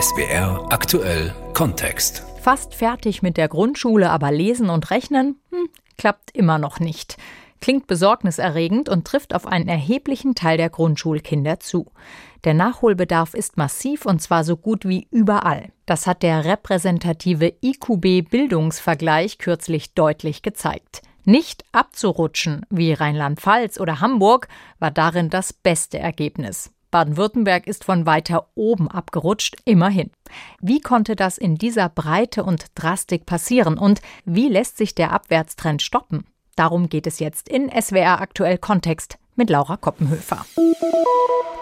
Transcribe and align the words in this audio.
SBR 0.00 0.64
aktuell 0.70 1.34
Kontext. 1.54 2.22
Fast 2.40 2.72
fertig 2.72 3.20
mit 3.20 3.36
der 3.36 3.48
Grundschule, 3.48 4.10
aber 4.10 4.30
lesen 4.30 4.70
und 4.70 4.92
rechnen 4.92 5.40
hm, 5.50 5.68
klappt 5.96 6.30
immer 6.36 6.56
noch 6.56 6.78
nicht. 6.78 7.16
Klingt 7.60 7.88
besorgniserregend 7.88 8.88
und 8.88 9.08
trifft 9.08 9.34
auf 9.34 9.44
einen 9.44 9.66
erheblichen 9.66 10.36
Teil 10.36 10.56
der 10.56 10.70
Grundschulkinder 10.70 11.58
zu. 11.58 11.90
Der 12.44 12.54
Nachholbedarf 12.54 13.34
ist 13.34 13.56
massiv 13.56 14.06
und 14.06 14.22
zwar 14.22 14.44
so 14.44 14.56
gut 14.56 14.86
wie 14.86 15.08
überall. 15.10 15.72
Das 15.84 16.06
hat 16.06 16.22
der 16.22 16.44
repräsentative 16.44 17.54
IQB 17.60 18.30
Bildungsvergleich 18.30 19.38
kürzlich 19.38 19.94
deutlich 19.94 20.42
gezeigt. 20.42 21.02
Nicht 21.24 21.64
abzurutschen 21.72 22.64
wie 22.70 22.92
Rheinland-Pfalz 22.92 23.80
oder 23.80 24.00
Hamburg 24.00 24.46
war 24.78 24.92
darin 24.92 25.28
das 25.28 25.52
beste 25.52 25.98
Ergebnis. 25.98 26.70
Baden-Württemberg 26.90 27.66
ist 27.66 27.84
von 27.84 28.06
weiter 28.06 28.48
oben 28.54 28.90
abgerutscht, 28.90 29.56
immerhin. 29.64 30.10
Wie 30.60 30.80
konnte 30.80 31.16
das 31.16 31.38
in 31.38 31.56
dieser 31.56 31.88
Breite 31.88 32.44
und 32.44 32.66
Drastik 32.74 33.26
passieren 33.26 33.78
und 33.78 34.00
wie 34.24 34.48
lässt 34.48 34.78
sich 34.78 34.94
der 34.94 35.12
Abwärtstrend 35.12 35.82
stoppen? 35.82 36.24
Darum 36.56 36.88
geht 36.88 37.06
es 37.06 37.18
jetzt 37.18 37.48
in 37.48 37.70
SWR 37.70 38.20
aktuell 38.20 38.58
Kontext 38.58 39.18
mit 39.36 39.50
Laura 39.50 39.76
Koppenhöfer. 39.76 40.44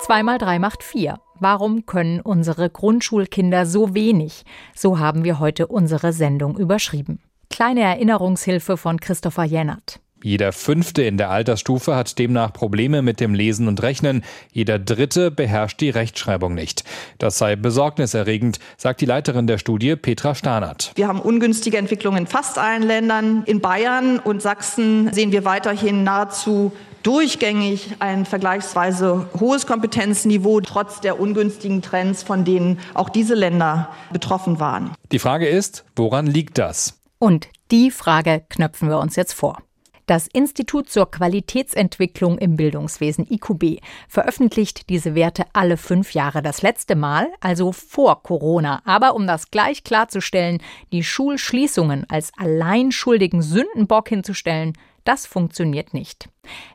2 0.00 0.22
mal 0.22 0.38
3 0.38 0.58
macht 0.58 0.82
4. 0.82 1.18
Warum 1.38 1.84
können 1.84 2.20
unsere 2.20 2.70
Grundschulkinder 2.70 3.66
so 3.66 3.94
wenig? 3.94 4.44
So 4.74 4.98
haben 4.98 5.24
wir 5.24 5.38
heute 5.38 5.66
unsere 5.66 6.12
Sendung 6.12 6.56
überschrieben. 6.56 7.20
Kleine 7.50 7.82
Erinnerungshilfe 7.82 8.76
von 8.76 9.00
Christopher 9.00 9.44
Jennert. 9.44 10.00
Jeder 10.22 10.52
Fünfte 10.52 11.02
in 11.02 11.18
der 11.18 11.30
Altersstufe 11.30 11.94
hat 11.94 12.18
demnach 12.18 12.52
Probleme 12.52 13.02
mit 13.02 13.20
dem 13.20 13.34
Lesen 13.34 13.68
und 13.68 13.82
Rechnen. 13.82 14.24
Jeder 14.50 14.78
Dritte 14.78 15.30
beherrscht 15.30 15.80
die 15.80 15.90
Rechtschreibung 15.90 16.54
nicht. 16.54 16.84
Das 17.18 17.38
sei 17.38 17.54
besorgniserregend, 17.54 18.58
sagt 18.76 19.02
die 19.02 19.06
Leiterin 19.06 19.46
der 19.46 19.58
Studie 19.58 19.94
Petra 19.94 20.34
Starnert. 20.34 20.92
Wir 20.94 21.06
haben 21.06 21.20
ungünstige 21.20 21.76
Entwicklungen 21.76 22.18
in 22.18 22.26
fast 22.26 22.58
allen 22.58 22.82
Ländern. 22.82 23.42
In 23.44 23.60
Bayern 23.60 24.18
und 24.18 24.40
Sachsen 24.42 25.12
sehen 25.12 25.32
wir 25.32 25.44
weiterhin 25.44 26.02
nahezu 26.02 26.72
durchgängig 27.02 27.90
ein 28.00 28.24
vergleichsweise 28.24 29.28
hohes 29.38 29.66
Kompetenzniveau, 29.66 30.60
trotz 30.60 31.00
der 31.00 31.20
ungünstigen 31.20 31.82
Trends, 31.82 32.24
von 32.24 32.44
denen 32.44 32.80
auch 32.94 33.10
diese 33.10 33.34
Länder 33.34 33.90
betroffen 34.12 34.58
waren. 34.58 34.90
Die 35.12 35.20
Frage 35.20 35.46
ist, 35.46 35.84
woran 35.94 36.26
liegt 36.26 36.58
das? 36.58 36.98
Und 37.18 37.48
die 37.70 37.92
Frage 37.92 38.44
knöpfen 38.48 38.88
wir 38.88 38.98
uns 38.98 39.14
jetzt 39.14 39.34
vor. 39.34 39.58
Das 40.06 40.28
Institut 40.28 40.88
zur 40.88 41.10
Qualitätsentwicklung 41.10 42.38
im 42.38 42.54
Bildungswesen 42.56 43.26
IQB 43.28 43.82
veröffentlicht 44.08 44.88
diese 44.88 45.16
Werte 45.16 45.46
alle 45.52 45.76
fünf 45.76 46.14
Jahre. 46.14 46.42
Das 46.42 46.62
letzte 46.62 46.94
Mal, 46.94 47.28
also 47.40 47.72
vor 47.72 48.22
Corona. 48.22 48.82
Aber 48.84 49.16
um 49.16 49.26
das 49.26 49.50
gleich 49.50 49.82
klarzustellen, 49.82 50.62
die 50.92 51.02
Schulschließungen 51.02 52.08
als 52.08 52.30
allein 52.38 52.92
schuldigen 52.92 53.42
Sündenbock 53.42 54.08
hinzustellen, 54.08 54.74
das 55.02 55.26
funktioniert 55.26 55.92
nicht. 55.92 56.28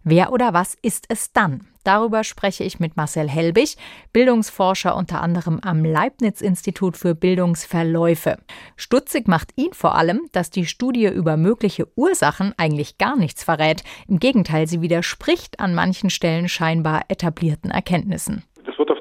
Wer 0.04 0.34
oder 0.34 0.54
was 0.54 0.76
ist 0.82 1.06
es 1.08 1.32
dann? 1.32 1.70
Darüber 1.84 2.24
spreche 2.24 2.64
ich 2.64 2.80
mit 2.80 2.98
Marcel 2.98 3.30
Helbig, 3.30 3.78
Bildungsforscher 4.14 4.96
unter 4.96 5.22
anderem 5.22 5.60
am 5.62 5.84
Leibniz-Institut 5.84 6.98
für 6.98 7.16
Bildungsverläufe. 7.16 8.38
Stutzig 8.76 9.28
macht 9.28 9.52
ihn 9.56 9.74
vor 9.74 9.96
allem, 9.96 10.28
dass 10.32 10.50
die 10.50 10.66
Studie 10.66 11.08
über 11.08 11.38
mögliche 11.38 11.88
Ursachen 11.96 12.54
eigentlich 12.58 12.98
gar 12.98 13.18
nichts 13.18 13.44
verrät. 13.44 13.84
Im 14.08 14.20
Gegenteil, 14.20 14.68
sie 14.68 14.82
widerspricht 14.82 15.59
an 15.59 15.74
manchen 15.74 16.09
Stellen 16.09 16.48
scheinbar 16.48 17.04
etablierten 17.08 17.72
Erkenntnissen 17.72 18.44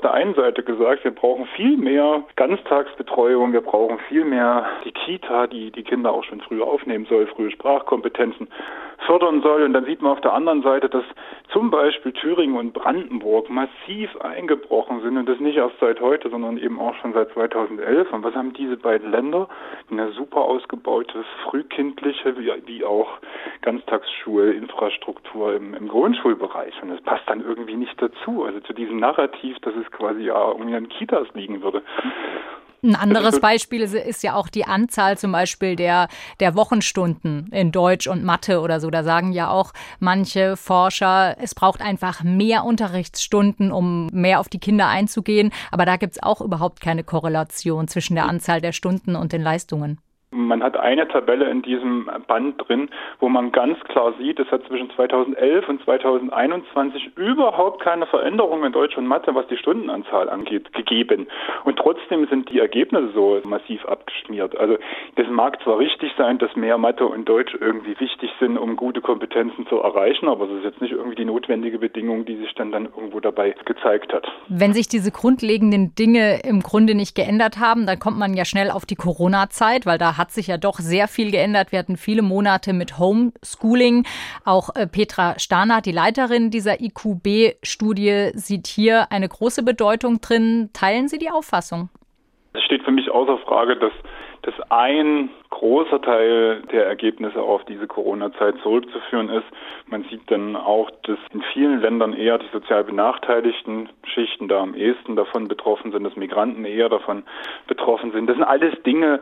der 0.01 0.13
einen 0.13 0.35
Seite 0.35 0.63
gesagt, 0.63 1.05
wir 1.05 1.11
brauchen 1.11 1.47
viel 1.57 1.77
mehr 1.77 2.25
Ganztagsbetreuung, 2.37 3.53
wir 3.53 3.61
brauchen 3.61 3.99
viel 4.09 4.25
mehr 4.25 4.67
die 4.85 4.93
Kita, 4.93 5.47
die 5.47 5.71
die 5.71 5.83
Kinder 5.83 6.13
auch 6.13 6.25
schon 6.25 6.41
früher 6.41 6.67
aufnehmen 6.67 7.07
soll, 7.07 7.27
frühe 7.27 7.51
Sprachkompetenzen 7.51 8.49
fördern 9.07 9.43
soll. 9.43 9.63
Und 9.63 9.73
dann 9.73 9.85
sieht 9.85 10.03
man 10.03 10.13
auf 10.13 10.21
der 10.21 10.33
anderen 10.33 10.63
Seite, 10.63 10.89
dass 10.89 11.05
zum 11.53 11.71
Beispiel 11.71 12.13
Thüringen 12.13 12.57
und 12.57 12.73
Brandenburg 12.73 13.51
massiv 13.51 14.17
eingebrochen 14.21 15.01
sind 15.03 15.17
und 15.17 15.29
das 15.29 15.41
nicht 15.41 15.57
erst 15.57 15.79
seit 15.81 16.01
heute, 16.01 16.31
sondern 16.31 16.59
eben 16.59 16.79
auch 16.79 16.95
schon 16.97 17.13
seit 17.13 17.31
2011. 17.33 18.13
Und 18.13 18.23
was 18.23 18.35
haben 18.35 18.53
diese 18.53 18.77
beiden 18.77 19.11
Länder? 19.11 19.49
Eine 19.91 20.13
super 20.13 20.43
ausgebaute 20.43 21.25
frühkindliche 21.45 22.39
wie, 22.39 22.53
wie 22.67 22.85
auch 22.85 23.19
Ganztagsschulinfrastruktur 23.63 25.55
im, 25.55 25.75
im 25.75 25.89
Grundschulbereich. 25.89 26.75
Und 26.83 26.91
das 26.91 27.01
passt 27.03 27.29
dann 27.29 27.41
irgendwie 27.41 27.77
nicht 27.77 28.01
dazu. 28.01 28.45
Also 28.45 28.61
zu 28.61 28.73
diesem 28.73 28.99
Narrativ, 28.99 29.59
dass 29.61 29.75
es 29.75 29.90
quasi 29.91 30.23
ja 30.23 30.53
irgendwie 30.53 30.75
an 30.75 30.89
Kitas 30.89 31.27
liegen 31.35 31.63
würde. 31.63 31.83
Ein 32.83 32.97
anderes 32.97 33.41
Beispiel 33.41 33.83
ist, 33.83 33.95
ist, 33.95 34.23
ja 34.23 34.35
auch 34.35 34.49
die 34.49 34.65
Anzahl 34.65 35.19
zum 35.19 35.33
Beispiel 35.33 35.77
der, 35.77 36.09
der 36.41 36.55
Wochenstunden 36.55 37.49
in 37.53 37.73
Deutsch 37.73 38.07
und 38.07 38.25
Mathe 38.25 38.61
oder 38.61 38.81
so. 38.81 38.89
Da 38.91 39.05
sagen 39.05 39.33
ja 39.33 39.51
auch 39.51 39.73
manche 39.99 40.57
Forscher, 40.57 41.37
es 41.39 41.55
braucht 41.55 41.83
einfach 41.83 42.23
mehr 42.23 42.65
Unterrichtsstunden, 42.65 43.71
um 43.71 44.07
mehr 44.13 44.41
auf 44.41 44.49
die 44.49 44.61
Kinder 44.61 44.89
einzugehen. 44.89 45.53
Aber 45.71 45.85
da 45.85 45.97
gibt 45.97 46.15
es 46.15 46.23
auch 46.23 46.41
überhaupt 46.41 46.81
keine 46.81 47.05
Korrelation 47.05 47.87
zwischen 47.87 48.15
der 48.15 48.27
Anzahl 48.27 48.63
der 48.63 48.73
Stunden 48.73 49.15
und 49.15 49.33
den 49.33 49.43
Leistungen. 49.43 49.99
Man 50.33 50.63
hat 50.63 50.77
eine 50.77 51.09
Tabelle 51.09 51.51
in 51.51 51.63
diesem 51.63 52.09
Band 52.29 52.55
drin, 52.69 52.89
wo 53.19 53.29
man 53.29 53.51
ganz 53.51 53.81
klar 53.81 54.15
sieht, 54.17 54.39
es 54.39 54.49
hat 54.53 54.65
zwischen 54.69 54.89
2011 54.91 55.69
und 55.69 55.83
2021 55.83 57.17
überhaupt 57.17 57.83
keine 57.83 58.07
Veränderung 58.07 58.63
in 58.63 58.71
Deutsch 58.71 58.97
und 58.97 59.09
Mathe, 59.09 59.35
was 59.35 59.49
die 59.49 59.57
Stundenanzahl 59.57 60.31
angeht, 60.31 60.73
gegeben. 60.73 61.27
Und 61.65 61.81
trotzdem 61.81 62.29
sind 62.29 62.49
die 62.49 62.61
Ergebnisse 62.61 63.11
so 63.13 63.41
massiv 63.43 63.85
abgeschmiert. 63.87 64.57
Also 64.57 64.79
das 65.17 65.27
mag 65.31 65.61
zwar 65.65 65.81
richtig 65.81 66.13
sein, 66.17 66.39
dass 66.39 66.55
mehr 66.55 66.79
Mathe 66.79 67.07
und 67.07 67.29
Deutsch 67.29 67.57
irgendwie 67.61 67.99
wichtig 67.99 68.31
sind, 68.39 68.57
um 68.57 68.77
gute 68.77 69.01
Kompetenzen 69.01 69.67
zu 69.67 69.79
erreichen, 69.79 70.29
aber 70.29 70.45
es 70.45 70.59
ist 70.59 70.65
jetzt 70.65 70.81
nicht 70.81 70.93
irgendwie 70.93 71.17
die 71.17 71.25
notwendige 71.25 71.81
Bedingung, 71.81 72.25
die 72.25 72.37
sich 72.37 72.55
dann, 72.55 72.71
dann 72.71 72.85
irgendwo 72.85 73.19
dabei 73.19 73.57
gezeigt 73.65 74.13
hat. 74.13 74.29
Wenn 74.49 74.75
sich 74.75 74.87
diese 74.87 75.11
grundlegenden 75.11 75.97
Dinge 75.97 76.43
im 76.45 76.61
Grunde 76.61 76.95
nicht 76.95 77.17
geändert 77.17 77.59
haben, 77.59 77.85
dann 77.85 77.99
kommt 77.99 78.17
man 78.17 78.35
ja 78.35 78.45
schnell 78.45 78.71
auf 78.71 78.87
die 78.87 78.95
Corona-Zeit, 78.95 79.87
weil 79.87 79.99
da 79.99 80.20
hat 80.21 80.31
sich 80.31 80.47
ja 80.47 80.59
doch 80.59 80.75
sehr 80.75 81.09
viel 81.09 81.31
geändert. 81.31 81.73
Wir 81.73 81.79
hatten 81.79 81.97
viele 81.97 82.23
Monate 82.23 82.73
mit 82.73 82.99
Homeschooling. 82.99 84.07
Auch 84.45 84.69
äh, 84.77 84.87
Petra 84.87 85.39
Starnert, 85.39 85.87
die 85.87 85.93
Leiterin 85.93 86.51
dieser 86.51 86.81
IQB-Studie, 86.81 88.31
sieht 88.35 88.67
hier 88.67 89.11
eine 89.11 89.29
große 89.29 89.65
Bedeutung 89.65 90.21
drin. 90.21 90.71
Teilen 90.75 91.09
Sie 91.09 91.19
die 91.19 91.31
Auffassung? 91.31 91.89
Es 92.53 92.63
steht 92.63 92.83
für 92.83 92.93
mich 92.93 93.11
außer 93.11 93.39
Frage, 93.39 93.77
dass 93.77 93.93
dass 94.43 94.55
ein 94.71 95.29
großer 95.51 96.01
Teil 96.01 96.63
der 96.73 96.87
Ergebnisse 96.87 97.43
auf 97.43 97.65
diese 97.65 97.87
Corona-Zeit 97.87 98.55
zurückzuführen 98.63 99.29
ist. 99.29 99.45
Man 99.87 100.05
sieht 100.05 100.31
dann 100.31 100.57
auch, 100.57 100.91
dass 101.03 101.19
in 101.33 101.43
vielen 101.53 101.81
Ländern 101.81 102.15
eher 102.15 102.39
die 102.39 102.49
sozial 102.53 102.85
benachteiligten 102.85 103.91
Schichten 104.05 104.49
da 104.49 104.61
am 104.61 104.75
ehesten 104.75 105.17
davon 105.17 105.49
betroffen 105.49 105.93
sind, 105.93 106.05
dass 106.05 106.17
Migranten 106.17 106.65
eher 106.65 106.89
davon 106.89 107.25
betroffen 107.67 108.13
sind. 108.13 108.29
Das 108.29 108.37
sind 108.37 108.45
alles 108.45 108.75
Dinge, 108.83 109.21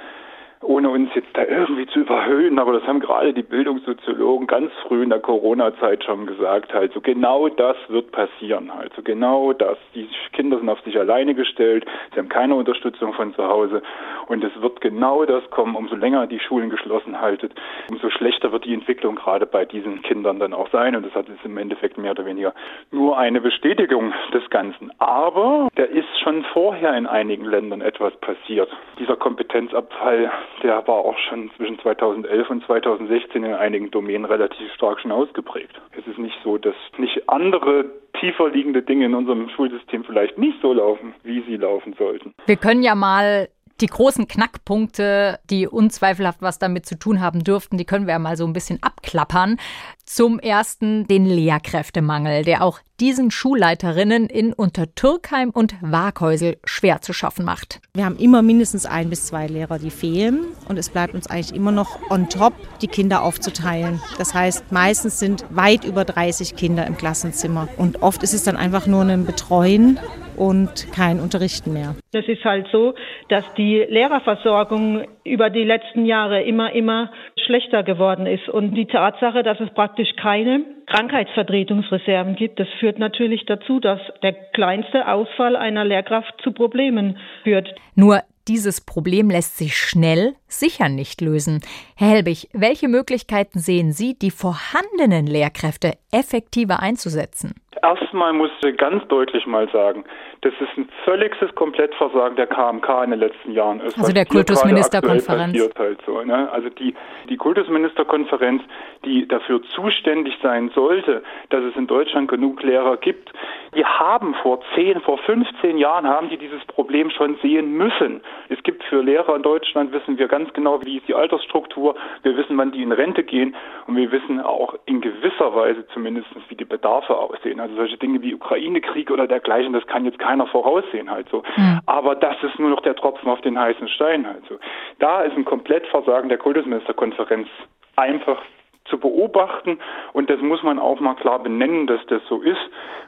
ohne 0.63 0.91
uns 0.91 1.11
jetzt 1.15 1.29
da 1.35 1.45
irgendwie 1.45 1.87
zu 1.87 2.01
überhöhen, 2.01 2.59
aber 2.59 2.73
das 2.73 2.87
haben 2.87 3.01
gerade 3.01 3.33
die 3.33 3.43
Bildungssoziologen 3.43 4.47
ganz 4.47 4.73
früh 4.87 5.03
in 5.03 5.11
der 5.11 5.21
Corona-Zeit 5.21 6.05
schon 6.05 6.27
gesagt, 6.27 6.75
halt 6.75 6.93
so 6.93 7.01
genau 7.01 7.49
das 7.49 7.77
wird 7.89 8.11
passieren, 8.11 8.75
halt 8.75 8.93
so 8.95 9.03
genau 9.03 9.53
das. 9.53 9.79
Die 9.95 10.09
Kinder 10.33 10.59
sind 10.59 10.69
auf 10.69 10.81
sich 10.81 10.99
alleine 10.99 11.35
gestellt, 11.35 11.87
sie 12.13 12.19
haben 12.19 12.29
keine 12.29 12.55
Unterstützung 12.55 13.13
von 13.13 13.35
zu 13.35 13.45
Hause 13.45 13.83
und 14.27 14.43
es 14.43 14.61
wird 14.61 14.81
genau 14.81 15.25
das 15.25 15.49
kommen, 15.51 15.77
umso 15.77 15.95
länger 15.95 16.27
die 16.27 16.41
Schulen 16.41 16.71
geschlossen 16.71 17.21
haltet, 17.21 17.53
umso 17.91 18.11
schlechter 18.11 18.51
wird 18.53 18.65
die 18.65 18.75
Entwicklung 18.75 19.15
gerade 19.15 19.47
bei 19.47 19.65
diesen 19.65 20.03
Kindern 20.03 20.39
dann 20.41 20.55
auch 20.55 20.69
sein 20.71 20.97
und 20.97 21.07
das 21.07 21.15
hat 21.15 21.29
jetzt 21.29 21.45
im 21.45 21.57
Endeffekt 21.57 21.99
mehr 21.99 22.13
oder 22.13 22.27
weniger 22.27 22.53
nur 22.91 23.17
eine 23.17 23.41
Bestätigung 23.41 24.13
des 24.33 24.49
Ganzen. 24.51 24.91
Aber 24.99 25.69
da 25.77 25.85
ist 25.85 26.09
schon 26.23 26.45
vorher 26.53 26.97
in 26.97 27.07
einigen 27.07 27.45
Ländern 27.45 27.81
etwas 27.81 28.15
passiert. 28.17 28.69
Dieser 28.99 29.17
Kompetenzabfall 29.17 30.31
der 30.63 30.87
war 30.87 30.97
auch 30.97 31.19
schon 31.29 31.51
zwischen 31.57 31.79
2011 31.81 32.51
und 32.51 32.65
2016 32.67 33.45
in 33.45 33.55
einigen 33.55 33.91
Domänen 33.91 34.25
relativ 34.25 34.73
stark 34.75 35.01
schon 35.01 35.13
ausgeprägt. 35.13 35.81
Es 35.97 36.07
ist 36.07 36.19
nicht 36.19 36.39
so, 36.43 36.59
dass 36.59 36.75
nicht 36.97 37.29
andere 37.29 37.87
tiefer 38.21 38.49
liegende 38.51 38.83
Dinge 38.83 39.07
in 39.07 39.15
unserem 39.15 39.49
Schulsystem 39.51 40.05
vielleicht 40.05 40.39
nicht 40.39 40.61
so 40.61 40.73
laufen, 40.73 41.15
wie 41.23 41.43
sie 41.43 41.57
laufen 41.57 41.95
sollten. 41.99 42.35
Wir 42.47 42.57
können 42.57 42.83
ja 42.83 42.95
mal 42.95 43.49
die 43.81 43.87
großen 43.87 44.27
Knackpunkte, 44.27 45.39
die 45.51 45.67
unzweifelhaft 45.67 46.43
was 46.43 46.59
damit 46.59 46.87
zu 46.87 46.99
tun 46.99 47.21
haben 47.21 47.45
dürften, 47.45 47.79
die 47.79 47.85
können 47.85 48.07
wir 48.07 48.15
ja 48.15 48.19
mal 48.19 48.37
so 48.37 48.47
ein 48.47 48.53
bisschen 48.53 48.83
abklappern. 48.83 49.57
Zum 50.05 50.39
ersten 50.39 51.07
den 51.07 51.27
Lehrkräftemangel, 51.27 52.43
der 52.45 52.63
auch 52.63 52.81
diesen 52.99 53.31
Schulleiterinnen 53.31 54.27
in 54.27 54.53
Untertürkheim 54.53 55.51
und 55.51 55.77
Waghäusel 55.81 56.57
schwer 56.65 57.01
zu 57.01 57.13
schaffen 57.13 57.45
macht. 57.45 57.81
Wir 57.95 58.05
haben 58.05 58.17
immer 58.17 58.43
mindestens 58.43 58.87
ein 58.87 59.11
bis 59.11 59.27
zwei 59.27 59.47
Lehrer, 59.47 59.79
die 59.79 59.91
fehlen. 59.91 60.47
Und 60.69 60.79
es 60.79 60.89
bleibt 60.89 61.15
uns 61.15 61.29
eigentlich 61.29 61.55
immer 61.55 61.71
noch 61.71 61.99
on 62.11 62.29
top, 62.29 62.55
die 62.81 62.89
Kinder 62.89 63.23
aufzuteilen. 63.23 64.01
Das 64.17 64.35
heißt, 64.35 64.73
meistens 64.73 65.19
sind 65.19 65.45
weit 65.51 65.85
über 65.85 66.05
30 66.05 66.57
Kinder 66.57 66.87
im 66.87 66.97
Klassenzimmer. 66.97 67.69
Und 67.77 68.03
oft 68.03 68.23
ist 68.23 68.35
es 68.35 68.43
dann 68.43 68.57
einfach 68.57 68.87
nur 68.87 69.03
ein 69.03 69.25
Betreuen 69.25 70.01
und 70.39 70.87
kein 70.95 71.21
Unterrichten 71.21 71.73
mehr. 71.73 71.95
Es 72.13 72.29
ist 72.29 72.45
halt 72.45 72.69
so, 72.71 72.95
dass 73.29 73.45
die 73.55 73.85
Lehrerversorgung 73.89 75.05
über 75.25 75.51
die 75.51 75.65
letzten 75.65 76.07
Jahre 76.07 76.43
immer, 76.43 76.73
immer 76.73 77.11
schlechter 77.45 77.83
geworden 77.83 78.27
ist. 78.27 78.49
Und 78.49 78.75
die 78.75 78.87
Tatsache, 78.87 79.43
dass 79.43 79.59
es 79.61 79.71
praktisch 79.75 80.09
keine 80.17 80.65
Krankheitsvertretungsreserven 80.87 82.37
gibt, 82.37 82.61
das 82.61 82.69
führt 82.79 82.99
natürlich 82.99 83.45
dazu, 83.47 83.81
dass 83.81 84.01
der 84.23 84.33
kleinste 84.33 85.09
Ausfall 85.09 85.57
einer 85.57 85.85
Lehrkraft 85.85 86.35
zu 86.43 86.53
Problemen 86.53 87.19
führt. 87.43 87.75
Nur 87.95 88.21
dieses 88.49 88.81
Problem 88.81 89.29
lässt 89.29 89.59
sich 89.59 89.77
schnell 89.77 90.35
sicher 90.47 90.89
nicht 90.89 91.21
lösen. 91.21 91.61
Herr 91.97 92.09
Helbig, 92.09 92.49
welche 92.55 92.89
Möglichkeiten 92.89 93.59
sehen 93.59 93.93
Sie, 93.93 94.19
die 94.19 94.31
vorhandenen 94.31 95.27
Lehrkräfte 95.27 95.93
effektiver 96.13 96.81
einzusetzen? 96.81 97.55
Erstmal 97.83 98.33
muss 98.33 98.51
ich 98.65 98.77
ganz 98.77 99.07
deutlich 99.09 99.47
mal 99.47 99.69
sagen, 99.71 100.05
dass 100.43 100.53
es 100.61 100.69
ein 100.77 100.89
völliges 101.05 101.55
Komplettversagen 101.55 102.37
der 102.37 102.47
KMK 102.47 103.05
in 103.05 103.11
den 103.11 103.21
letzten 103.21 103.53
Jahren 103.53 103.81
ist. 103.81 103.99
Also 103.99 104.13
der 104.13 104.27
Kultusministerkonferenz. 104.27 105.59
Halt 105.79 105.99
so, 106.07 106.23
ne? 106.23 106.51
Also 106.53 106.69
die, 106.69 106.95
die 107.29 107.37
Kultusministerkonferenz, 107.37 108.63
die 109.05 109.27
dafür 109.27 109.63
zuständig 109.75 110.35
sein 110.43 110.71
sollte, 110.75 111.23
dass 111.51 111.63
es 111.65 111.77
in 111.77 111.87
Deutschland 111.87 112.29
genug 112.29 112.63
Lehrer 112.63 112.97
gibt, 112.97 113.33
die 113.75 113.85
haben 113.85 114.35
vor 114.43 114.61
10, 114.75 115.01
vor 115.01 115.19
15 115.19 115.77
Jahren 115.77 116.07
haben 116.07 116.29
die 116.31 116.39
dieses 116.39 116.65
Problem 116.67 117.11
schon 117.11 117.37
sehen 117.43 117.73
müssen. 117.73 118.23
Es 118.49 118.63
gibt 118.63 118.83
für 118.85 119.03
Lehrer 119.03 119.37
in 119.37 119.43
Deutschland, 119.43 119.93
wissen 119.93 120.19
wir 120.19 120.29
ganz 120.29 120.53
genau, 120.53 120.85
wie 120.85 120.99
ist 120.99 121.09
die 121.09 121.15
Altersstruktur, 121.15 121.95
wir 122.23 122.37
wissen, 122.37 122.57
wann 122.57 122.73
die 122.73 122.83
in 122.83 122.93
Rente 122.93 123.25
gehen 123.25 123.55
und 123.87 123.97
wir 123.97 124.11
wissen 124.11 124.41
auch 124.41 124.75
in 124.87 125.01
gewisser 125.01 125.55
Weise 125.55 125.87
zumindest, 125.89 126.29
wie 126.49 126.55
die 126.55 126.65
Bedarfe 126.65 127.17
aussehen. 127.17 127.61
Also 127.61 127.75
solche 127.75 127.99
Dinge 127.99 128.23
wie 128.23 128.35
Ukraine-Krieg 128.35 129.11
oder 129.11 129.27
dergleichen, 129.27 129.73
das 129.73 129.87
kann 129.87 130.05
jetzt 130.05 130.19
keiner 130.29 130.47
voraussehen 130.47 131.11
halt 131.11 131.29
so. 131.31 131.43
Mhm. 131.57 131.81
Aber 131.87 132.15
das 132.15 132.37
ist 132.43 132.59
nur 132.59 132.69
noch 132.69 132.83
der 132.83 132.95
Tropfen 132.95 133.31
auf 133.31 133.41
den 133.41 133.59
heißen 133.59 133.89
Stein 133.89 134.27
halt 134.27 134.45
so. 134.49 134.59
Da 134.99 135.23
ist 135.23 135.35
ein 135.37 135.45
Komplettversagen 135.45 136.29
der 136.29 136.39
Kultusministerkonferenz 136.39 137.49
einfach 137.97 138.41
zu 138.85 138.99
beobachten 138.99 139.79
und 140.13 140.31
das 140.31 140.41
muss 140.41 140.63
man 140.63 140.79
auch 140.79 141.01
mal 141.01 141.15
klar 141.15 141.43
benennen, 141.43 141.87
dass 141.87 142.01
das 142.07 142.23
so 142.29 142.41
ist. 142.41 142.61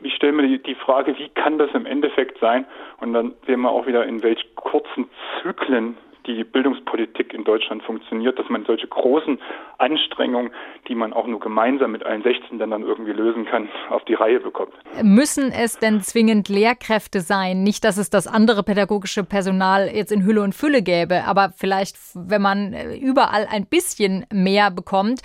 Ich 0.03 0.15
stelle 0.15 0.33
mir 0.33 0.59
die, 0.59 0.75
Frage, 0.75 1.17
wie 1.19 1.29
kann 1.31 1.59
das 1.59 1.71
im 1.73 1.87
Endeffekt 1.87 2.39
sein? 2.39 2.67
Und 3.01 3.13
dann 3.13 3.35
sehen 3.47 3.61
wir 3.61 3.71
auch 3.71 3.87
wieder, 3.87 4.05
in 4.05 4.23
welch 4.23 4.55
kurzen 4.57 5.09
Zyklen 5.41 5.97
die 6.27 6.45
Bildungspolitik 6.45 7.33
in 7.33 7.45
Deutschland 7.45 7.83
funktioniert, 7.83 8.39
dass 8.39 8.49
man 8.49 8.65
solche 8.65 8.87
großen 8.87 9.39
Anstrengungen, 9.79 10.51
die 10.89 10.95
man 10.95 11.13
auch 11.13 11.27
nur 11.27 11.41
gemeinsam 11.41 11.93
mit 11.93 12.05
allen 12.05 12.23
16 12.23 12.59
Ländern 12.59 12.83
irgendwie 12.83 13.13
lösen 13.13 13.47
kann, 13.47 13.69
auf 13.89 14.05
die 14.05 14.15
Reihe 14.15 14.41
bekommt. 14.41 14.73
Müssen 15.03 15.53
es 15.53 15.79
denn 15.79 16.01
zwingend 16.01 16.49
Lehrkräfte 16.49 17.21
sein? 17.21 17.63
Nicht, 17.63 17.85
dass 17.85 17.97
es 17.97 18.11
das 18.11 18.27
andere 18.27 18.63
pädagogische 18.63 19.25
Personal 19.25 19.89
jetzt 19.89 20.13
in 20.13 20.25
Hülle 20.25 20.43
und 20.43 20.55
Fülle 20.55 20.83
gäbe, 20.83 21.25
aber 21.27 21.53
vielleicht, 21.57 21.97
wenn 22.15 22.43
man 22.43 22.73
äh, 22.73 22.97
überall 22.97 23.47
ein 23.51 23.67
bisschen 23.67 24.27
mehr 24.33 24.71
bekommt, 24.71 25.21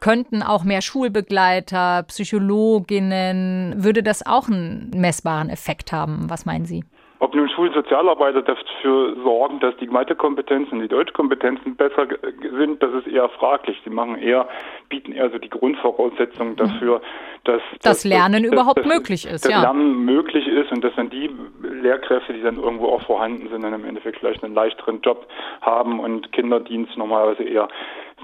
könnten 0.00 0.42
auch 0.42 0.64
mehr 0.64 0.82
Schulbegleiter, 0.82 2.04
Psychologinnen, 2.08 3.74
würde 3.76 4.02
das 4.02 4.26
auch 4.26 4.48
einen 4.48 4.90
messbaren 4.94 5.50
Effekt 5.50 5.92
haben? 5.92 6.28
Was 6.28 6.46
meinen 6.46 6.64
Sie? 6.64 6.84
Ob 7.20 7.34
nun 7.34 7.50
Schulsozialarbeiter 7.50 8.40
dafür 8.40 9.14
sorgen, 9.22 9.60
dass 9.60 9.76
die 9.76 9.86
Mathekompetenzen, 9.86 10.80
die 10.80 10.88
Deutschkompetenzen 10.88 11.76
besser 11.76 12.08
sind, 12.56 12.82
das 12.82 12.94
ist 12.94 13.06
eher 13.06 13.28
fraglich. 13.28 13.78
Sie 13.84 13.90
machen 13.90 14.16
eher, 14.16 14.48
bieten 14.88 15.12
eher 15.12 15.30
so 15.30 15.36
die 15.36 15.50
Grundvoraussetzungen 15.50 16.56
dafür, 16.56 17.02
dass 17.44 17.60
das 17.82 18.04
Lernen 18.04 18.44
dass, 18.44 18.52
überhaupt 18.52 18.78
dass, 18.78 18.86
möglich 18.86 19.26
ist. 19.26 19.44
Das 19.44 19.52
ja. 19.52 19.60
Lernen 19.60 20.02
möglich 20.06 20.48
ist 20.48 20.72
und 20.72 20.82
dass 20.82 20.94
dann 20.96 21.10
die 21.10 21.30
Lehrkräfte, 21.62 22.32
die 22.32 22.40
dann 22.40 22.56
irgendwo 22.56 22.86
auch 22.86 23.02
vorhanden 23.02 23.48
sind, 23.50 23.64
dann 23.64 23.74
im 23.74 23.84
Endeffekt 23.84 24.18
vielleicht 24.18 24.42
einen 24.42 24.54
leichteren 24.54 25.02
Job 25.02 25.26
haben 25.60 26.00
und 26.00 26.32
Kinderdienst 26.32 26.96
normalerweise 26.96 27.42
eher 27.42 27.68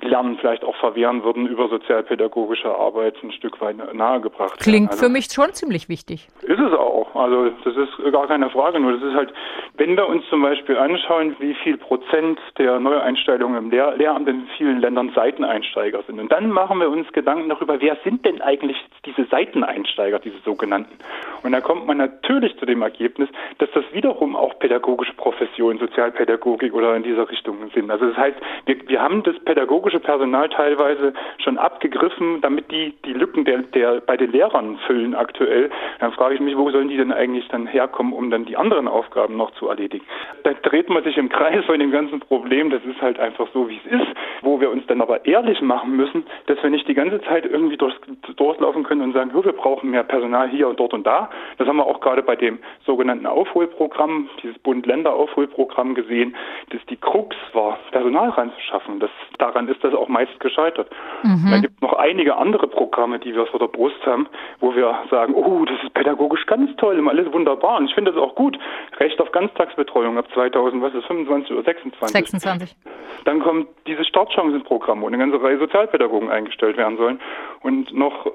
Lernen 0.02 0.37
vielleicht 0.38 0.64
auch 0.64 0.76
verwehren 0.76 1.25
würden, 1.25 1.46
über 1.46 1.69
sozialpädagogische 1.69 2.75
Arbeit 2.75 3.16
ein 3.22 3.32
Stück 3.32 3.60
weit 3.60 3.76
nahegebracht 3.94 4.60
Klingt 4.60 4.90
also, 4.90 5.04
für 5.04 5.10
mich 5.10 5.26
schon 5.26 5.52
ziemlich 5.52 5.88
wichtig. 5.88 6.28
Ist 6.43 6.60
es 6.60 6.72
auch. 6.72 7.14
Also 7.14 7.50
das 7.64 7.76
ist 7.76 8.12
gar 8.12 8.26
keine 8.26 8.50
Frage. 8.50 8.81
Nur 8.81 8.93
das 8.93 9.02
ist 9.02 9.14
halt, 9.14 9.32
wenn 9.75 9.96
wir 9.96 10.06
uns 10.08 10.25
zum 10.28 10.43
Beispiel 10.43 10.76
anschauen, 10.76 11.37
wie 11.38 11.54
viel 11.54 11.76
Prozent 11.76 12.38
der 12.58 12.78
Neueinstellungen 12.78 13.58
im 13.58 13.70
Lehr 13.70 13.96
Lehramt 13.96 14.28
in 14.28 14.46
vielen 14.56 14.81
Ländern 14.81 15.12
Seiteneinsteiger 15.14 16.02
sind. 16.06 16.20
Und 16.20 16.31
dann 16.31 16.50
machen 16.50 16.78
wir 16.78 16.90
uns 16.90 17.10
Gedanken 17.12 17.49
darüber, 17.49 17.81
wer 17.81 17.96
sind 18.04 18.25
denn 18.25 18.40
eigentlich 18.42 18.76
diese 19.04 19.25
Seiteneinsteiger, 19.25 20.19
diese 20.19 20.38
sogenannten. 20.44 20.96
Und 21.42 21.52
da 21.52 21.60
kommt 21.60 21.87
man 21.87 21.99
natürlich 21.99 22.56
zu 22.58 22.66
dem 22.66 22.82
Ergebnis, 22.82 23.28
dass 23.58 23.70
das 23.72 23.84
wiederum 23.92 24.37
auch 24.37 24.58
pädagogische 24.58 25.14
Professionen, 25.14 25.78
Sozialpädagogik 25.78 26.75
oder 26.75 26.96
in 26.96 27.02
dieser 27.02 27.28
Richtung 27.28 27.70
sind. 27.75 27.90
Also 27.90 28.06
das 28.06 28.16
heißt, 28.16 28.37
wir, 28.66 28.88
wir 28.88 29.00
haben 29.00 29.22
das 29.22 29.38
pädagogische 29.44 29.85
pädagogische 29.86 30.00
Personal 30.00 30.48
teilweise 30.48 31.12
schon 31.38 31.58
abgegriffen, 31.58 32.40
damit 32.40 32.70
die 32.70 32.94
die 33.04 33.12
Lücken 33.12 33.44
der, 33.44 33.58
der 33.58 34.00
bei 34.00 34.16
den 34.16 34.32
Lehrern 34.32 34.78
füllen 34.86 35.14
aktuell. 35.14 35.70
Dann 36.00 36.12
frage 36.12 36.34
ich 36.34 36.40
mich, 36.40 36.56
wo 36.56 36.70
sollen 36.70 36.88
die 36.88 36.96
denn 36.96 37.12
eigentlich 37.12 37.46
dann 37.48 37.66
herkommen, 37.66 38.12
um 38.12 38.30
dann 38.30 38.44
die 38.44 38.56
anderen 38.56 38.88
Aufgaben 38.88 39.36
noch 39.36 39.52
zu 39.52 39.68
erledigen? 39.68 40.04
Da 40.42 40.52
dreht 40.54 40.88
man 40.88 41.04
sich 41.04 41.16
im 41.16 41.28
Kreis 41.28 41.64
von 41.66 41.78
dem 41.78 41.90
ganzen 41.90 42.20
Problem. 42.20 42.70
Das 42.70 42.84
ist 42.84 43.00
halt 43.00 43.18
einfach 43.20 43.46
so, 43.52 43.68
wie 43.68 43.80
es 43.84 44.00
ist. 44.00 44.08
Wo 44.42 44.60
wir 44.60 44.70
uns 44.70 44.86
dann 44.86 45.00
aber 45.00 45.24
ehrlich 45.24 45.60
machen 45.60 45.96
müssen, 45.96 46.24
dass 46.46 46.62
wir 46.62 46.70
nicht 46.70 46.88
die 46.88 46.94
ganze 46.94 47.20
Zeit 47.22 47.46
irgendwie 47.46 47.76
durch, 47.76 47.94
durchlaufen 48.36 48.84
können 48.84 49.02
und 49.02 49.12
sagen, 49.12 49.30
wir 49.32 49.52
brauchen 49.52 49.90
mehr 49.90 50.02
Personal 50.02 50.48
hier 50.48 50.68
und 50.68 50.80
dort 50.80 50.94
und 50.94 51.06
da. 51.06 51.30
Das 51.58 51.68
haben 51.68 51.76
wir 51.76 51.86
auch 51.86 52.00
gerade 52.00 52.22
bei 52.22 52.36
dem 52.36 52.58
sogenannten 52.84 53.26
Aufholprogramm, 53.26 54.28
dieses 54.42 54.58
Bund-Länder-Aufholprogramm 54.58 55.94
gesehen, 55.94 56.34
dass 56.70 56.84
die 56.86 56.96
Krux 56.96 57.36
war, 57.52 57.78
Personal 57.92 58.30
ranzuschaffen. 58.30 58.98
Das, 59.00 59.10
daran 59.38 59.68
ist 59.68 59.75
ist 59.76 59.84
das 59.84 59.94
auch 59.94 60.08
meist 60.08 60.38
gescheitert. 60.40 60.90
Mhm. 61.23 61.50
Dann 61.50 61.62
gibt 61.62 61.75
es 61.76 61.81
noch 61.81 61.93
einige 61.94 62.37
andere 62.37 62.67
Programme, 62.67 63.19
die 63.19 63.34
wir 63.34 63.46
vor 63.46 63.61
der 63.61 63.69
Brust 63.69 64.05
haben, 64.05 64.26
wo 64.61 64.75
wir 64.75 64.94
sagen, 65.11 65.34
oh, 65.34 65.64
das 65.64 65.82
ist 65.82 65.94
pädagogisch 65.94 66.46
ganz 66.46 66.75
toll, 66.76 67.06
alles 67.08 67.32
wunderbar. 67.32 67.78
Und 67.78 67.87
ich 67.87 67.94
finde 67.94 68.12
das 68.12 68.20
auch 68.20 68.34
gut. 68.34 68.58
Recht 68.99 69.20
auf 69.20 69.31
Ganztagsbetreuung 69.32 70.19
ab 70.19 70.26
2000, 70.34 70.82
was 70.82 70.94
ist 70.94 71.06
25 71.06 71.52
oder 71.52 71.62
26? 71.62 72.12
26. 72.12 72.76
Dann 73.25 73.40
kommt 73.40 73.69
dieses 73.87 74.06
Startchancenprogramm, 74.06 75.02
wo 75.02 75.06
eine 75.06 75.19
ganze 75.19 75.43
Reihe 75.43 75.58
Sozialpädagogen 75.58 76.31
eingestellt 76.31 76.76
werden 76.76 76.96
sollen 76.96 77.20
und 77.62 77.93
noch 77.93 78.26
äh, 78.26 78.31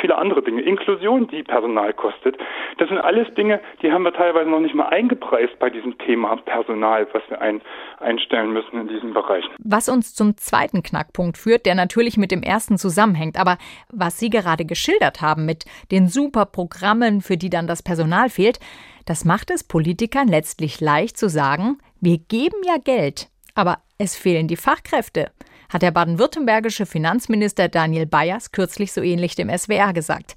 viele 0.00 0.16
andere 0.16 0.42
Dinge. 0.42 0.62
Inklusion, 0.62 1.28
die 1.28 1.42
Personal 1.42 1.92
kostet. 1.92 2.36
Das 2.78 2.88
sind 2.88 2.98
alles 2.98 3.32
Dinge, 3.34 3.60
die 3.82 3.92
haben 3.92 4.02
wir 4.02 4.12
teilweise 4.12 4.48
noch 4.50 4.60
nicht 4.60 4.74
mal 4.74 4.86
eingepreist 4.86 5.58
bei 5.58 5.70
diesem 5.70 5.96
Thema 5.98 6.36
Personal, 6.36 7.06
was 7.12 7.22
wir 7.28 7.40
ein, 7.40 7.60
einstellen 8.00 8.52
müssen 8.52 8.80
in 8.80 8.88
diesen 8.88 9.12
Bereichen. 9.12 9.50
Was 9.58 9.88
uns 9.88 10.14
zum 10.14 10.36
zweiten 10.36 10.55
zweiten 10.56 10.82
Knackpunkt 10.82 11.36
führt, 11.36 11.66
der 11.66 11.74
natürlich 11.74 12.16
mit 12.16 12.30
dem 12.30 12.42
ersten 12.42 12.78
zusammenhängt. 12.78 13.36
Aber 13.36 13.58
was 13.92 14.18
Sie 14.18 14.30
gerade 14.30 14.64
geschildert 14.64 15.20
haben 15.20 15.44
mit 15.44 15.66
den 15.90 16.08
super 16.08 16.46
Programmen, 16.46 17.20
für 17.20 17.36
die 17.36 17.50
dann 17.50 17.66
das 17.66 17.82
Personal 17.82 18.30
fehlt, 18.30 18.58
das 19.04 19.26
macht 19.26 19.50
es 19.50 19.64
Politikern 19.64 20.28
letztlich 20.28 20.80
leicht 20.80 21.18
zu 21.18 21.28
sagen, 21.28 21.78
wir 22.00 22.18
geben 22.18 22.56
ja 22.66 22.78
Geld, 22.82 23.28
aber 23.54 23.78
es 23.98 24.16
fehlen 24.16 24.48
die 24.48 24.56
Fachkräfte, 24.56 25.30
hat 25.68 25.82
der 25.82 25.90
baden-württembergische 25.90 26.86
Finanzminister 26.86 27.68
Daniel 27.68 28.06
Bayers 28.06 28.50
kürzlich 28.50 28.92
so 28.92 29.02
ähnlich 29.02 29.34
dem 29.34 29.50
SWR 29.50 29.92
gesagt. 29.92 30.34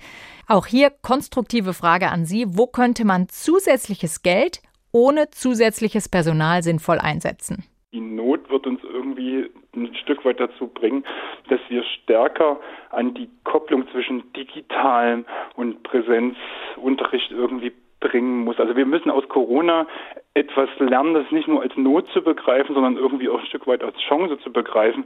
Auch 0.48 0.66
hier 0.66 0.90
konstruktive 0.90 1.74
Frage 1.74 2.10
an 2.10 2.26
Sie, 2.26 2.46
wo 2.50 2.68
könnte 2.68 3.06
man 3.06 3.30
zusätzliches 3.30 4.22
Geld 4.22 4.62
ohne 4.92 5.30
zusätzliches 5.30 6.10
Personal 6.10 6.62
sinnvoll 6.62 7.00
einsetzen? 7.00 7.64
Die 7.92 8.02
Not 8.02 8.52
wird 8.52 8.68
uns 8.68 8.82
irgendwie 8.84 9.50
ein 9.76 9.96
Stück 9.96 10.24
weit 10.24 10.40
dazu 10.40 10.68
bringen, 10.68 11.04
dass 11.50 11.60
wir 11.70 11.84
stärker 11.84 12.60
an 12.92 13.16
die 13.16 13.30
Kopplung 13.44 13.88
zwischen 13.90 14.32
digitalem 14.34 15.26
und 15.56 15.82
Präsenzunterricht 15.82 17.32
irgendwie 17.32 17.72
bringen 18.00 18.44
muss. 18.44 18.60
Also 18.60 18.76
wir 18.76 18.86
müssen 18.86 19.10
aus 19.10 19.28
Corona 19.28 19.88
etwas 20.34 20.70
lernen, 20.78 21.16
das 21.16 21.32
nicht 21.32 21.48
nur 21.48 21.62
als 21.62 21.76
Not 21.76 22.08
zu 22.10 22.22
begreifen, 22.22 22.76
sondern 22.76 22.96
irgendwie 22.96 23.28
auch 23.28 23.40
ein 23.40 23.46
Stück 23.48 23.68
weit 23.68 23.84
als 23.84 24.00
Chance 24.02 24.38
zu 24.40 24.52
begreifen, 24.52 25.06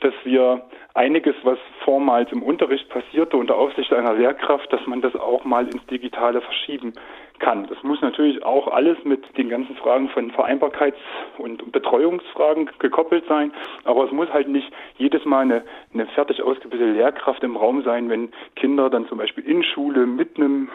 dass 0.00 0.14
wir 0.24 0.68
einiges, 0.94 1.34
was 1.42 1.58
vormals 1.84 2.30
im 2.30 2.42
Unterricht 2.42 2.88
passierte 2.90 3.36
unter 3.36 3.56
Aufsicht 3.56 3.92
einer 3.92 4.14
Lehrkraft, 4.14 4.72
dass 4.72 4.86
man 4.86 5.00
das 5.00 5.16
auch 5.16 5.44
mal 5.44 5.66
ins 5.66 5.84
Digitale 5.86 6.40
verschieben 6.40 6.92
kann. 7.38 7.66
Das 7.68 7.82
muss 7.82 8.00
natürlich 8.00 8.44
auch 8.44 8.68
alles 8.68 8.96
mit 9.04 9.36
den 9.36 9.48
ganzen 9.48 9.76
Fragen 9.76 10.08
von 10.10 10.30
Vereinbarkeits- 10.32 10.96
und 11.38 11.72
Betreuungsfragen 11.72 12.70
gekoppelt 12.78 13.24
sein. 13.28 13.52
Aber 13.84 14.04
es 14.04 14.12
muss 14.12 14.32
halt 14.32 14.48
nicht 14.48 14.70
jedes 14.96 15.24
Mal 15.24 15.40
eine, 15.40 15.64
eine 15.92 16.06
fertig 16.06 16.42
ausgebildete 16.42 16.92
Lehrkraft 16.92 17.42
im 17.42 17.56
Raum 17.56 17.82
sein, 17.82 18.08
wenn 18.08 18.30
Kinder 18.56 18.90
dann 18.90 19.06
zum 19.08 19.18
Beispiel 19.18 19.44
in 19.44 19.62
Schule 19.62 20.06
mit 20.06 20.36
einem 20.36 20.68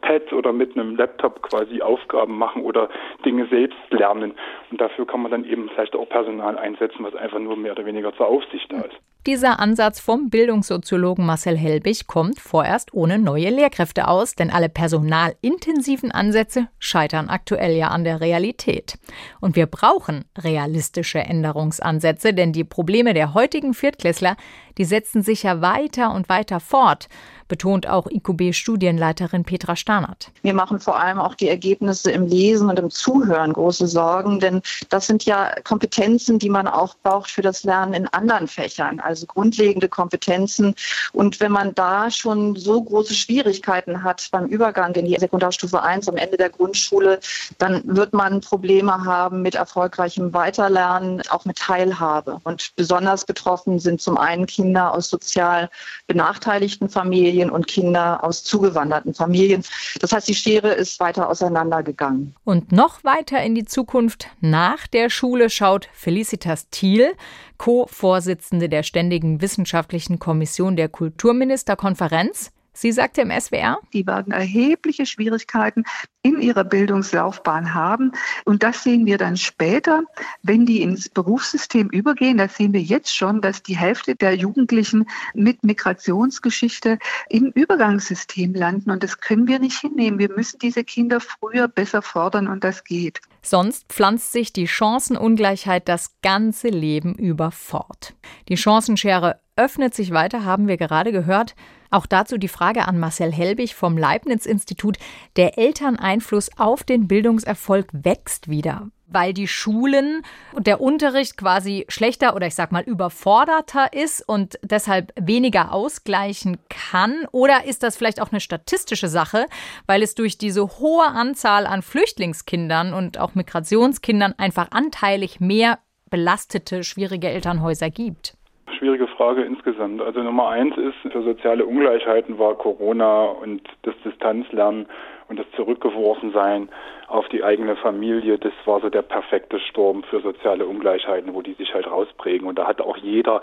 Pad 0.00 0.32
oder 0.32 0.52
mit 0.52 0.76
einem 0.76 0.96
Laptop 0.96 1.42
quasi 1.42 1.80
Aufgaben 1.80 2.36
machen 2.38 2.62
oder 2.62 2.88
Dinge 3.24 3.46
selbst 3.46 3.78
lernen. 3.90 4.34
Und 4.70 4.80
dafür 4.80 5.06
kann 5.06 5.22
man 5.22 5.30
dann 5.30 5.44
eben 5.44 5.68
vielleicht 5.68 5.94
auch 5.94 6.08
Personal 6.08 6.58
einsetzen, 6.58 7.04
was 7.04 7.14
einfach 7.14 7.38
nur 7.38 7.56
mehr 7.56 7.72
oder 7.72 7.86
weniger 7.86 8.14
zur 8.16 8.26
Aufsicht 8.26 8.72
da 8.72 8.80
ist. 8.80 8.96
Dieser 9.26 9.58
Ansatz 9.58 9.98
vom 9.98 10.30
Bildungssoziologen 10.30 11.26
Marcel 11.26 11.56
Helbig 11.56 12.06
kommt 12.06 12.38
vorerst 12.40 12.94
ohne 12.94 13.18
neue 13.18 13.50
Lehrkräfte 13.50 14.06
aus, 14.06 14.36
denn 14.36 14.50
alle 14.50 14.68
personalintensiven 14.68 16.12
Ansätze 16.12 16.68
scheitern 16.78 17.28
aktuell 17.28 17.76
ja 17.76 17.88
an 17.88 18.04
der 18.04 18.20
Realität. 18.20 18.98
Und 19.40 19.56
wir 19.56 19.66
brauchen 19.66 20.24
realistische 20.38 21.18
Änderungsansätze, 21.18 22.34
denn 22.34 22.52
die 22.52 22.64
Probleme 22.64 23.14
der 23.14 23.34
heutigen 23.34 23.74
Viertklässler, 23.74 24.36
die 24.78 24.84
setzen 24.84 25.22
sich 25.22 25.42
ja 25.42 25.60
weiter 25.60 26.14
und 26.14 26.28
weiter 26.28 26.60
fort 26.60 27.08
betont 27.48 27.86
auch 27.86 28.06
IQB-Studienleiterin 28.10 29.44
Petra 29.44 29.76
Starnert. 29.76 30.30
Wir 30.42 30.54
machen 30.54 30.80
vor 30.80 30.98
allem 30.98 31.18
auch 31.18 31.34
die 31.34 31.48
Ergebnisse 31.48 32.10
im 32.10 32.26
Lesen 32.26 32.68
und 32.68 32.78
im 32.78 32.90
Zuhören 32.90 33.52
große 33.52 33.86
Sorgen, 33.86 34.40
denn 34.40 34.62
das 34.88 35.06
sind 35.06 35.24
ja 35.24 35.54
Kompetenzen, 35.64 36.38
die 36.38 36.50
man 36.50 36.66
auch 36.66 36.96
braucht 37.02 37.30
für 37.30 37.42
das 37.42 37.62
Lernen 37.64 37.94
in 37.94 38.08
anderen 38.08 38.48
Fächern, 38.48 39.00
also 39.00 39.26
grundlegende 39.26 39.88
Kompetenzen. 39.88 40.74
Und 41.12 41.40
wenn 41.40 41.52
man 41.52 41.74
da 41.74 42.10
schon 42.10 42.56
so 42.56 42.82
große 42.82 43.14
Schwierigkeiten 43.14 44.02
hat 44.02 44.28
beim 44.32 44.46
Übergang 44.46 44.94
in 44.94 45.06
die 45.06 45.16
Sekundarstufe 45.16 45.82
1 45.82 46.08
am 46.08 46.16
Ende 46.16 46.36
der 46.36 46.50
Grundschule, 46.50 47.20
dann 47.58 47.82
wird 47.84 48.12
man 48.12 48.40
Probleme 48.40 49.04
haben 49.04 49.42
mit 49.42 49.54
erfolgreichem 49.54 50.32
Weiterlernen, 50.32 51.22
auch 51.30 51.44
mit 51.44 51.58
Teilhabe. 51.58 52.40
Und 52.44 52.74
besonders 52.76 53.24
betroffen 53.24 53.78
sind 53.78 54.00
zum 54.00 54.18
einen 54.18 54.46
Kinder 54.46 54.92
aus 54.92 55.08
sozial 55.08 55.70
benachteiligten 56.06 56.88
Familien, 56.88 57.35
Familien 57.36 57.50
und 57.50 57.66
Kinder 57.66 58.24
aus 58.24 58.44
zugewanderten 58.44 59.12
Familien. 59.12 59.62
Das 60.00 60.12
heißt, 60.12 60.26
die 60.28 60.34
Schere 60.34 60.72
ist 60.72 60.98
weiter 61.00 61.28
auseinandergegangen. 61.28 62.34
Und 62.44 62.72
noch 62.72 63.04
weiter 63.04 63.42
in 63.42 63.54
die 63.54 63.66
Zukunft 63.66 64.28
nach 64.40 64.86
der 64.86 65.10
Schule 65.10 65.50
schaut 65.50 65.88
Felicitas 65.92 66.70
Thiel, 66.70 67.12
Co-Vorsitzende 67.58 68.68
der 68.68 68.82
Ständigen 68.82 69.42
Wissenschaftlichen 69.42 70.18
Kommission 70.18 70.76
der 70.76 70.88
Kulturministerkonferenz. 70.88 72.52
Sie 72.76 72.92
sagte 72.92 73.22
im 73.22 73.30
SWR, 73.30 73.78
die 73.94 74.06
werden 74.06 74.34
erhebliche 74.34 75.06
Schwierigkeiten 75.06 75.84
in 76.20 76.42
ihrer 76.42 76.62
Bildungslaufbahn 76.62 77.72
haben. 77.72 78.12
Und 78.44 78.62
das 78.62 78.82
sehen 78.82 79.06
wir 79.06 79.16
dann 79.16 79.38
später, 79.38 80.02
wenn 80.42 80.66
die 80.66 80.82
ins 80.82 81.08
Berufssystem 81.08 81.88
übergehen. 81.88 82.36
Das 82.36 82.54
sehen 82.56 82.74
wir 82.74 82.82
jetzt 82.82 83.16
schon, 83.16 83.40
dass 83.40 83.62
die 83.62 83.78
Hälfte 83.78 84.14
der 84.14 84.34
Jugendlichen 84.34 85.08
mit 85.32 85.64
Migrationsgeschichte 85.64 86.98
im 87.30 87.46
Übergangssystem 87.46 88.52
landen. 88.52 88.90
Und 88.90 89.02
das 89.02 89.20
können 89.20 89.48
wir 89.48 89.58
nicht 89.58 89.80
hinnehmen. 89.80 90.18
Wir 90.18 90.30
müssen 90.30 90.58
diese 90.58 90.84
Kinder 90.84 91.20
früher 91.20 91.68
besser 91.68 92.02
fordern 92.02 92.46
und 92.46 92.62
das 92.62 92.84
geht. 92.84 93.22
Sonst 93.40 93.88
pflanzt 93.88 94.32
sich 94.32 94.52
die 94.52 94.68
Chancenungleichheit 94.68 95.88
das 95.88 96.10
ganze 96.20 96.68
Leben 96.68 97.14
über 97.14 97.52
fort. 97.52 98.14
Die 98.50 98.58
Chancenschere 98.58 99.40
öffnet 99.56 99.94
sich 99.94 100.10
weiter, 100.10 100.44
haben 100.44 100.68
wir 100.68 100.76
gerade 100.76 101.12
gehört. 101.12 101.54
Auch 101.90 102.06
dazu 102.06 102.38
die 102.38 102.48
Frage 102.48 102.86
an 102.86 102.98
Marcel 102.98 103.32
Helbig 103.32 103.74
vom 103.74 103.96
Leibniz-Institut. 103.96 104.98
Der 105.36 105.58
Elterneinfluss 105.58 106.50
auf 106.56 106.82
den 106.82 107.08
Bildungserfolg 107.08 107.88
wächst 107.92 108.48
wieder, 108.48 108.88
weil 109.06 109.32
die 109.32 109.48
Schulen 109.48 110.22
und 110.52 110.66
der 110.66 110.80
Unterricht 110.80 111.36
quasi 111.36 111.84
schlechter 111.88 112.34
oder 112.34 112.46
ich 112.46 112.54
sag 112.54 112.72
mal 112.72 112.82
überforderter 112.82 113.92
ist 113.92 114.26
und 114.26 114.58
deshalb 114.62 115.12
weniger 115.20 115.72
ausgleichen 115.72 116.58
kann? 116.68 117.26
Oder 117.32 117.64
ist 117.64 117.82
das 117.82 117.96
vielleicht 117.96 118.20
auch 118.20 118.32
eine 118.32 118.40
statistische 118.40 119.08
Sache, 119.08 119.46
weil 119.86 120.02
es 120.02 120.14
durch 120.14 120.38
diese 120.38 120.78
hohe 120.78 121.06
Anzahl 121.06 121.66
an 121.66 121.82
Flüchtlingskindern 121.82 122.94
und 122.94 123.18
auch 123.18 123.34
Migrationskindern 123.34 124.34
einfach 124.38 124.70
anteilig 124.70 125.40
mehr 125.40 125.78
belastete, 126.10 126.84
schwierige 126.84 127.28
Elternhäuser 127.28 127.90
gibt? 127.90 128.36
Schwierige 128.76 129.06
Frage 129.08 129.42
insgesamt. 129.42 130.00
Also 130.00 130.22
Nummer 130.22 130.48
eins 130.48 130.76
ist, 130.76 131.12
für 131.12 131.22
soziale 131.22 131.64
Ungleichheiten 131.64 132.38
war 132.38 132.54
Corona 132.54 133.24
und 133.24 133.62
das 133.82 133.94
Distanzlernen 134.04 134.86
und 135.28 135.38
das 135.38 135.46
Zurückgeworfensein 135.56 136.68
auf 137.08 137.28
die 137.28 137.44
eigene 137.44 137.76
Familie, 137.76 138.38
das 138.38 138.52
war 138.64 138.80
so 138.80 138.90
der 138.90 139.02
perfekte 139.02 139.60
Sturm 139.60 140.02
für 140.04 140.20
soziale 140.20 140.66
Ungleichheiten, 140.66 141.34
wo 141.34 141.42
die 141.42 141.54
sich 141.54 141.72
halt 141.72 141.86
rausprägen. 141.86 142.48
Und 142.48 142.58
da 142.58 142.66
hat 142.66 142.80
auch 142.80 142.96
jeder 142.96 143.40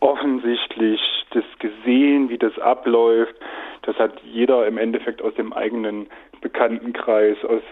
offensichtlich 0.00 1.00
das 1.30 1.44
gesehen, 1.58 2.28
wie 2.28 2.38
das 2.38 2.58
abläuft. 2.58 3.34
Das 3.82 3.96
hat 3.98 4.12
jeder 4.24 4.66
im 4.66 4.78
Endeffekt 4.78 5.22
aus 5.22 5.34
dem 5.34 5.52
eigenen 5.52 6.06
Bekanntenkreis, 6.40 7.38
aus 7.44 7.62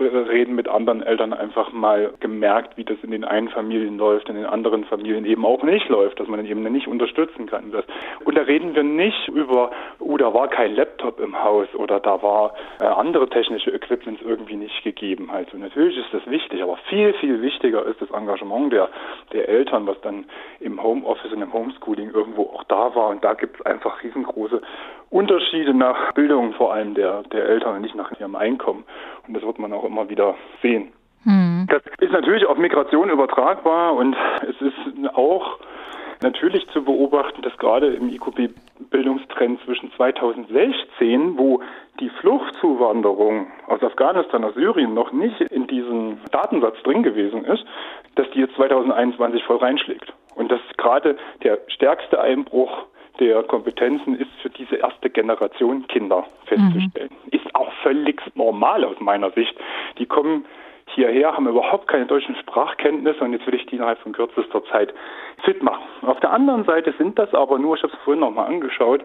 Reden 0.00 0.56
mit 0.56 0.68
anderen 0.68 1.00
Eltern 1.00 1.32
einfach 1.32 1.72
mal 1.72 2.12
gemerkt, 2.18 2.76
wie 2.76 2.82
das 2.82 2.96
in 3.02 3.12
den 3.12 3.24
einen 3.24 3.48
Familien 3.48 3.98
läuft, 3.98 4.28
in 4.28 4.34
den 4.34 4.46
anderen 4.46 4.84
Familien 4.84 5.24
eben 5.24 5.46
auch 5.46 5.62
nicht 5.62 5.88
läuft, 5.88 6.18
dass 6.18 6.26
man 6.26 6.44
eben 6.44 6.62
nicht 6.72 6.88
unterstützen 6.88 7.46
kann. 7.46 7.72
Und 8.24 8.36
da 8.36 8.42
reden 8.42 8.74
wir 8.74 8.82
nicht 8.82 9.28
über, 9.28 9.70
oh, 10.00 10.16
da 10.16 10.34
war 10.34 10.48
kein 10.48 10.74
Laptop 10.74 11.20
im 11.20 11.40
Haus 11.40 11.68
oder 11.74 12.00
da 12.00 12.20
war 12.20 12.54
äh, 12.80 12.84
andere 13.06 13.28
technische 13.28 13.70
Equipments 13.70 14.20
irgendwie 14.22 14.56
nicht 14.56 14.82
gegeben. 14.82 15.30
Also 15.30 15.56
natürlich 15.56 15.96
ist 15.96 16.12
das 16.12 16.26
wichtig, 16.26 16.60
aber 16.60 16.76
viel, 16.88 17.14
viel 17.14 17.40
wichtiger 17.40 17.86
ist 17.86 18.00
das 18.00 18.10
Engagement 18.10 18.72
der, 18.72 18.88
der 19.32 19.48
Eltern, 19.48 19.86
was 19.86 20.00
dann 20.00 20.24
im 20.58 20.82
Homeoffice 20.82 21.32
und 21.32 21.40
im 21.40 21.52
Homeschooling 21.52 22.10
irgendwo 22.10 22.42
auch 22.42 22.64
da 22.64 22.94
war. 22.96 23.10
Und 23.10 23.22
da 23.22 23.34
gibt 23.34 23.60
es 23.60 23.66
einfach 23.66 24.02
riesengroße 24.02 24.60
Unterschiede 25.10 25.72
nach 25.72 26.12
Bildung 26.14 26.52
vor 26.54 26.74
allem 26.74 26.94
der, 26.94 27.22
der 27.24 27.44
Eltern 27.44 27.76
und 27.76 27.82
nicht 27.82 27.94
nach 27.94 28.10
ihrem 28.18 28.34
Einkommen. 28.34 28.84
Und 29.26 29.34
das 29.34 29.44
wird 29.44 29.60
man 29.60 29.72
auch 29.72 29.84
immer 29.84 30.08
wieder 30.08 30.34
sehen. 30.60 30.92
Hm. 31.22 31.66
Das 31.70 31.82
ist 32.00 32.12
natürlich 32.12 32.44
auf 32.46 32.58
Migration 32.58 33.08
übertragbar 33.08 33.94
und 33.94 34.16
es 34.42 34.60
ist 34.60 35.14
auch 35.14 35.58
natürlich 36.22 36.66
zu 36.68 36.84
beobachten, 36.84 37.42
dass 37.42 37.56
gerade 37.58 37.88
im 37.88 38.08
IQB-Bildungstrend 38.08 39.60
zwischen 39.64 39.92
2016, 39.92 41.38
wo 41.38 41.60
die 42.00 42.10
Fluchtzuwanderung 42.20 43.46
aus 43.66 43.82
Afghanistan, 43.82 44.44
aus 44.44 44.54
Syrien 44.54 44.94
noch 44.94 45.12
nicht 45.12 45.40
in 45.40 45.66
diesem 45.66 46.18
Datensatz 46.30 46.76
drin 46.82 47.02
gewesen 47.02 47.44
ist, 47.44 47.64
dass 48.14 48.28
die 48.30 48.40
jetzt 48.40 48.54
2021 48.56 49.42
voll 49.44 49.56
reinschlägt. 49.56 50.12
Und 50.34 50.50
dass 50.50 50.60
gerade 50.76 51.16
der 51.42 51.58
stärkste 51.68 52.20
Einbruch 52.20 52.86
der 53.18 53.42
Kompetenzen 53.44 54.18
ist 54.18 54.30
für 54.42 54.50
diese 54.50 54.76
erste 54.76 55.08
Generation 55.08 55.86
Kinder 55.86 56.26
festzustellen. 56.44 57.10
Mhm. 57.24 57.30
Ist 57.32 57.54
auch 57.54 57.72
völlig 57.82 58.20
normal 58.34 58.84
aus 58.84 59.00
meiner 59.00 59.30
Sicht. 59.30 59.54
Die 59.98 60.06
kommen 60.06 60.44
hierher, 60.88 61.32
haben 61.34 61.48
überhaupt 61.48 61.88
keine 61.88 62.06
deutschen 62.06 62.36
Sprachkenntnisse 62.36 63.22
und 63.22 63.32
jetzt 63.32 63.46
will 63.46 63.54
ich 63.54 63.66
die 63.66 63.76
innerhalb 63.76 63.98
von 64.00 64.12
kürzester 64.12 64.64
Zeit 64.66 64.94
fit 65.44 65.62
machen. 65.62 65.82
Auf 66.02 66.20
der 66.20 66.32
anderen 66.32 66.64
Seite 66.64 66.94
sind 66.98 67.18
das 67.18 67.32
aber 67.34 67.58
nur, 67.58 67.76
ich 67.76 67.82
habe 67.82 67.92
es 67.92 67.98
vorhin 68.00 68.20
nochmal 68.20 68.46
angeschaut, 68.46 69.04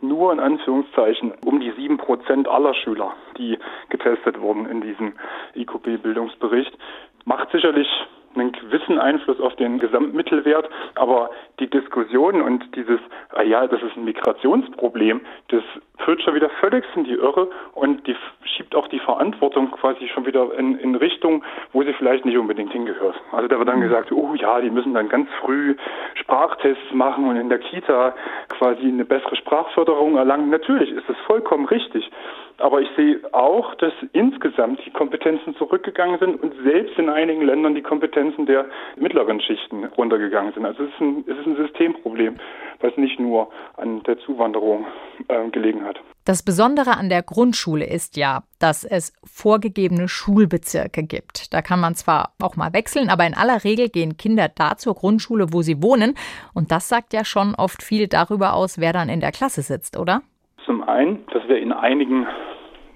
nur 0.00 0.32
in 0.32 0.40
Anführungszeichen 0.40 1.32
um 1.44 1.60
die 1.60 1.72
sieben 1.72 1.96
Prozent 1.96 2.48
aller 2.48 2.74
Schüler, 2.74 3.14
die 3.38 3.58
getestet 3.88 4.40
wurden 4.40 4.66
in 4.66 4.80
diesem 4.80 5.14
IQB-Bildungsbericht. 5.54 6.76
Macht 7.24 7.50
sicherlich 7.52 7.88
einen 8.34 8.52
gewissen 8.52 8.98
Einfluss 8.98 9.40
auf 9.40 9.54
den 9.56 9.78
Gesamtmittelwert, 9.78 10.68
aber 10.94 11.30
die 11.62 11.70
Diskussion 11.70 12.42
und 12.42 12.64
dieses, 12.74 12.98
ah 13.30 13.42
ja, 13.42 13.66
das 13.66 13.80
ist 13.82 13.96
ein 13.96 14.04
Migrationsproblem, 14.04 15.20
das 15.48 15.62
führt 16.04 16.20
schon 16.22 16.34
wieder 16.34 16.50
völlig 16.60 16.84
in 16.96 17.04
die 17.04 17.12
Irre 17.12 17.48
und 17.74 18.06
die 18.06 18.16
schiebt 18.44 18.74
auch 18.74 18.88
die 18.88 18.98
Verantwortung 18.98 19.70
quasi 19.70 20.08
schon 20.08 20.26
wieder 20.26 20.52
in, 20.58 20.76
in 20.78 20.96
Richtung, 20.96 21.44
wo 21.72 21.82
sie 21.82 21.92
vielleicht 21.92 22.24
nicht 22.24 22.36
unbedingt 22.36 22.72
hingehört. 22.72 23.14
Also 23.30 23.46
da 23.48 23.58
wird 23.58 23.68
dann 23.68 23.78
mhm. 23.78 23.84
gesagt, 23.84 24.10
oh 24.10 24.34
ja, 24.34 24.60
die 24.60 24.70
müssen 24.70 24.94
dann 24.94 25.08
ganz 25.08 25.28
früh 25.40 25.76
Sprachtests 26.14 26.92
machen 26.92 27.28
und 27.28 27.36
in 27.36 27.48
der 27.48 27.58
Kita 27.58 28.14
quasi 28.58 28.82
eine 28.82 29.04
bessere 29.04 29.36
Sprachförderung 29.36 30.16
erlangen. 30.16 30.50
Natürlich 30.50 30.90
ist 30.90 31.08
das 31.08 31.16
vollkommen 31.26 31.66
richtig. 31.66 32.10
Aber 32.58 32.80
ich 32.80 32.88
sehe 32.96 33.18
auch, 33.32 33.74
dass 33.76 33.92
insgesamt 34.12 34.84
die 34.86 34.90
Kompetenzen 34.90 35.56
zurückgegangen 35.56 36.18
sind 36.20 36.42
und 36.42 36.54
selbst 36.62 36.96
in 36.98 37.08
einigen 37.08 37.42
Ländern 37.42 37.74
die 37.74 37.82
Kompetenzen 37.82 38.46
der 38.46 38.66
mittleren 38.96 39.40
Schichten 39.40 39.84
runtergegangen 39.84 40.52
sind. 40.52 40.66
Also 40.66 40.84
es 40.84 40.90
ist 40.90 41.00
ein, 41.00 41.24
es 41.26 41.38
ist 41.38 41.46
ein 41.46 41.51
Systemproblem, 41.56 42.38
was 42.80 42.96
nicht 42.96 43.18
nur 43.18 43.50
an 43.76 44.02
der 44.04 44.18
Zuwanderung 44.18 44.86
äh, 45.28 45.48
gelegen 45.50 45.84
hat. 45.84 46.00
Das 46.24 46.44
Besondere 46.44 46.96
an 46.96 47.08
der 47.08 47.22
Grundschule 47.22 47.84
ist 47.84 48.16
ja, 48.16 48.44
dass 48.60 48.84
es 48.84 49.12
vorgegebene 49.24 50.06
Schulbezirke 50.06 51.02
gibt. 51.02 51.52
Da 51.52 51.62
kann 51.62 51.80
man 51.80 51.96
zwar 51.96 52.34
auch 52.40 52.54
mal 52.54 52.72
wechseln, 52.72 53.08
aber 53.08 53.26
in 53.26 53.34
aller 53.34 53.64
Regel 53.64 53.88
gehen 53.88 54.16
Kinder 54.16 54.48
da 54.48 54.76
zur 54.76 54.94
Grundschule, 54.94 55.52
wo 55.52 55.62
sie 55.62 55.82
wohnen. 55.82 56.14
Und 56.54 56.70
das 56.70 56.88
sagt 56.88 57.12
ja 57.12 57.24
schon 57.24 57.56
oft 57.56 57.82
viel 57.82 58.06
darüber 58.06 58.54
aus, 58.54 58.78
wer 58.78 58.92
dann 58.92 59.08
in 59.08 59.20
der 59.20 59.32
Klasse 59.32 59.62
sitzt, 59.62 59.98
oder? 59.98 60.22
Zum 60.64 60.84
einen, 60.84 61.26
dass 61.32 61.42
wir 61.48 61.58
in 61.58 61.72
einigen, 61.72 62.28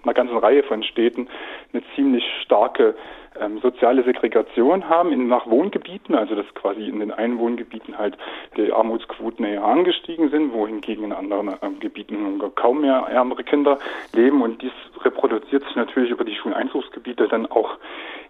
einer 0.07 0.15
ganzen 0.15 0.39
Reihe 0.39 0.63
von 0.63 0.83
Städten 0.83 1.29
eine 1.73 1.83
ziemlich 1.95 2.25
starke 2.43 2.95
ähm, 3.41 3.59
soziale 3.61 4.03
Segregation 4.05 4.89
haben 4.89 5.13
in, 5.13 5.29
nach 5.29 5.47
Wohngebieten, 5.47 6.15
also 6.15 6.35
dass 6.35 6.47
quasi 6.55 6.89
in 6.89 7.01
den 7.01 7.13
einen 7.13 7.39
Wohngebieten 7.39 7.99
halt 7.99 8.17
die 8.57 8.73
Armutsquoten 8.73 9.45
eher 9.45 9.65
angestiegen 9.65 10.31
sind, 10.31 10.53
wohingegen 10.53 11.05
in 11.05 11.13
anderen 11.13 11.55
ähm, 11.63 11.81
Gebieten 11.81 12.41
kaum 12.55 12.81
mehr 12.81 13.07
ärmere 13.11 13.45
Kinder 13.45 13.79
leben. 14.15 14.43
Und 14.43 14.63
dies 14.63 14.73
reproduziert 15.05 15.65
sich 15.65 15.77
natürlich 15.77 16.11
über 16.11 16.25
die 16.25 16.35
Schuleinzugsgebiete 16.35 17.29
dann 17.29 17.47
auch 17.47 17.77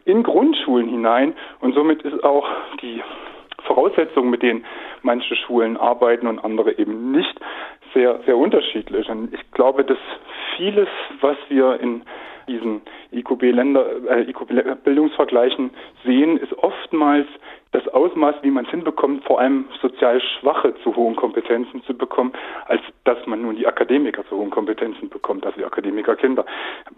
in 0.04 0.22
Grundschulen 0.22 0.88
hinein. 0.88 1.34
Und 1.60 1.74
somit 1.74 2.02
ist 2.02 2.24
auch 2.24 2.46
die 2.82 3.02
Voraussetzungen, 3.64 4.30
mit 4.30 4.42
denen 4.42 4.64
manche 5.02 5.36
Schulen 5.36 5.76
arbeiten 5.76 6.26
und 6.26 6.38
andere 6.38 6.78
eben 6.78 7.12
nicht, 7.12 7.38
sehr, 7.96 8.20
sehr 8.26 8.36
unterschiedlich. 8.36 9.08
Und 9.08 9.32
ich 9.32 9.50
glaube, 9.52 9.82
dass 9.82 9.98
vieles, 10.56 10.88
was 11.22 11.36
wir 11.48 11.80
in 11.80 12.02
diesen 12.46 12.82
IQB-Länder, 13.10 13.84
äh, 14.10 14.30
IQB-Bildungsvergleichen 14.30 15.70
sehen, 16.04 16.36
ist 16.36 16.52
oftmals 16.58 17.26
das 17.72 17.86
Ausmaß, 17.88 18.36
wie 18.42 18.50
man 18.50 18.64
es 18.64 18.70
hinbekommt, 18.70 19.24
vor 19.24 19.40
allem 19.40 19.66
sozial 19.82 20.20
Schwache 20.20 20.74
zu 20.82 20.94
hohen 20.96 21.16
Kompetenzen 21.16 21.82
zu 21.84 21.94
bekommen, 21.94 22.32
als 22.66 22.80
dass 23.04 23.18
man 23.26 23.42
nun 23.42 23.56
die 23.56 23.66
Akademiker 23.66 24.26
zu 24.28 24.36
hohen 24.36 24.50
Kompetenzen 24.50 25.08
bekommt, 25.08 25.44
also 25.44 25.58
die 25.58 25.64
Akademikerkinder. 25.64 26.46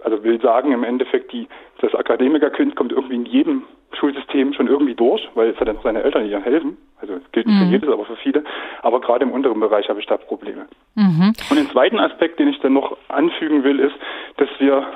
Also 0.04 0.22
will 0.22 0.40
sagen, 0.40 0.72
im 0.72 0.84
Endeffekt, 0.84 1.32
die, 1.32 1.48
das 1.80 1.94
Akademikerkind 1.94 2.76
kommt 2.76 2.92
irgendwie 2.92 3.16
in 3.16 3.26
jedem 3.26 3.62
Schulsystem 3.98 4.52
schon 4.52 4.68
irgendwie 4.68 4.94
durch, 4.94 5.26
weil 5.34 5.50
es 5.50 5.58
hat 5.58 5.68
dann 5.68 5.78
seine 5.82 6.02
Eltern, 6.02 6.24
die 6.24 6.30
ihr 6.30 6.40
helfen. 6.40 6.76
Also 7.00 7.14
es 7.14 7.32
gilt 7.32 7.46
nicht 7.46 7.56
mhm. 7.56 7.64
für 7.64 7.70
jedes, 7.70 7.88
aber 7.88 8.04
für 8.04 8.16
viele. 8.16 8.44
Aber 8.82 9.00
gerade 9.00 9.24
im 9.24 9.32
unteren 9.32 9.60
Bereich 9.60 9.88
habe 9.88 10.00
ich 10.00 10.06
da 10.06 10.16
Probleme. 10.16 10.66
Mhm. 10.94 11.32
Und 11.50 11.56
den 11.56 11.70
zweiten 11.70 11.98
Aspekt, 11.98 12.38
den 12.38 12.48
ich 12.48 12.60
dann 12.60 12.74
noch 12.74 12.96
anfügen 13.08 13.64
will, 13.64 13.80
ist, 13.80 13.94
dass 14.36 14.48
wir 14.58 14.86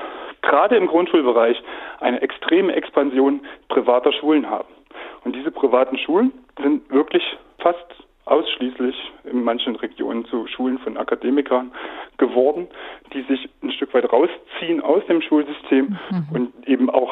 gerade 0.41 0.75
im 0.75 0.87
Grundschulbereich 0.87 1.61
eine 1.99 2.21
extreme 2.21 2.75
Expansion 2.75 3.41
privater 3.69 4.11
Schulen 4.13 4.49
haben. 4.49 4.67
Und 5.23 5.35
diese 5.35 5.51
privaten 5.51 5.97
Schulen 5.97 6.31
sind 6.61 6.89
wirklich 6.89 7.23
fast 7.59 7.85
ausschließlich 8.25 8.95
in 9.25 9.43
manchen 9.43 9.75
Regionen 9.75 10.25
zu 10.25 10.47
Schulen 10.47 10.79
von 10.79 10.97
Akademikern 10.97 11.71
geworden, 12.17 12.67
die 13.13 13.21
sich 13.23 13.49
ein 13.61 13.71
Stück 13.71 13.93
weit 13.93 14.11
rausziehen 14.11 14.81
aus 14.81 15.05
dem 15.07 15.21
Schulsystem 15.21 15.97
mhm. 16.09 16.27
und 16.33 16.67
eben 16.67 16.89
auch 16.89 17.11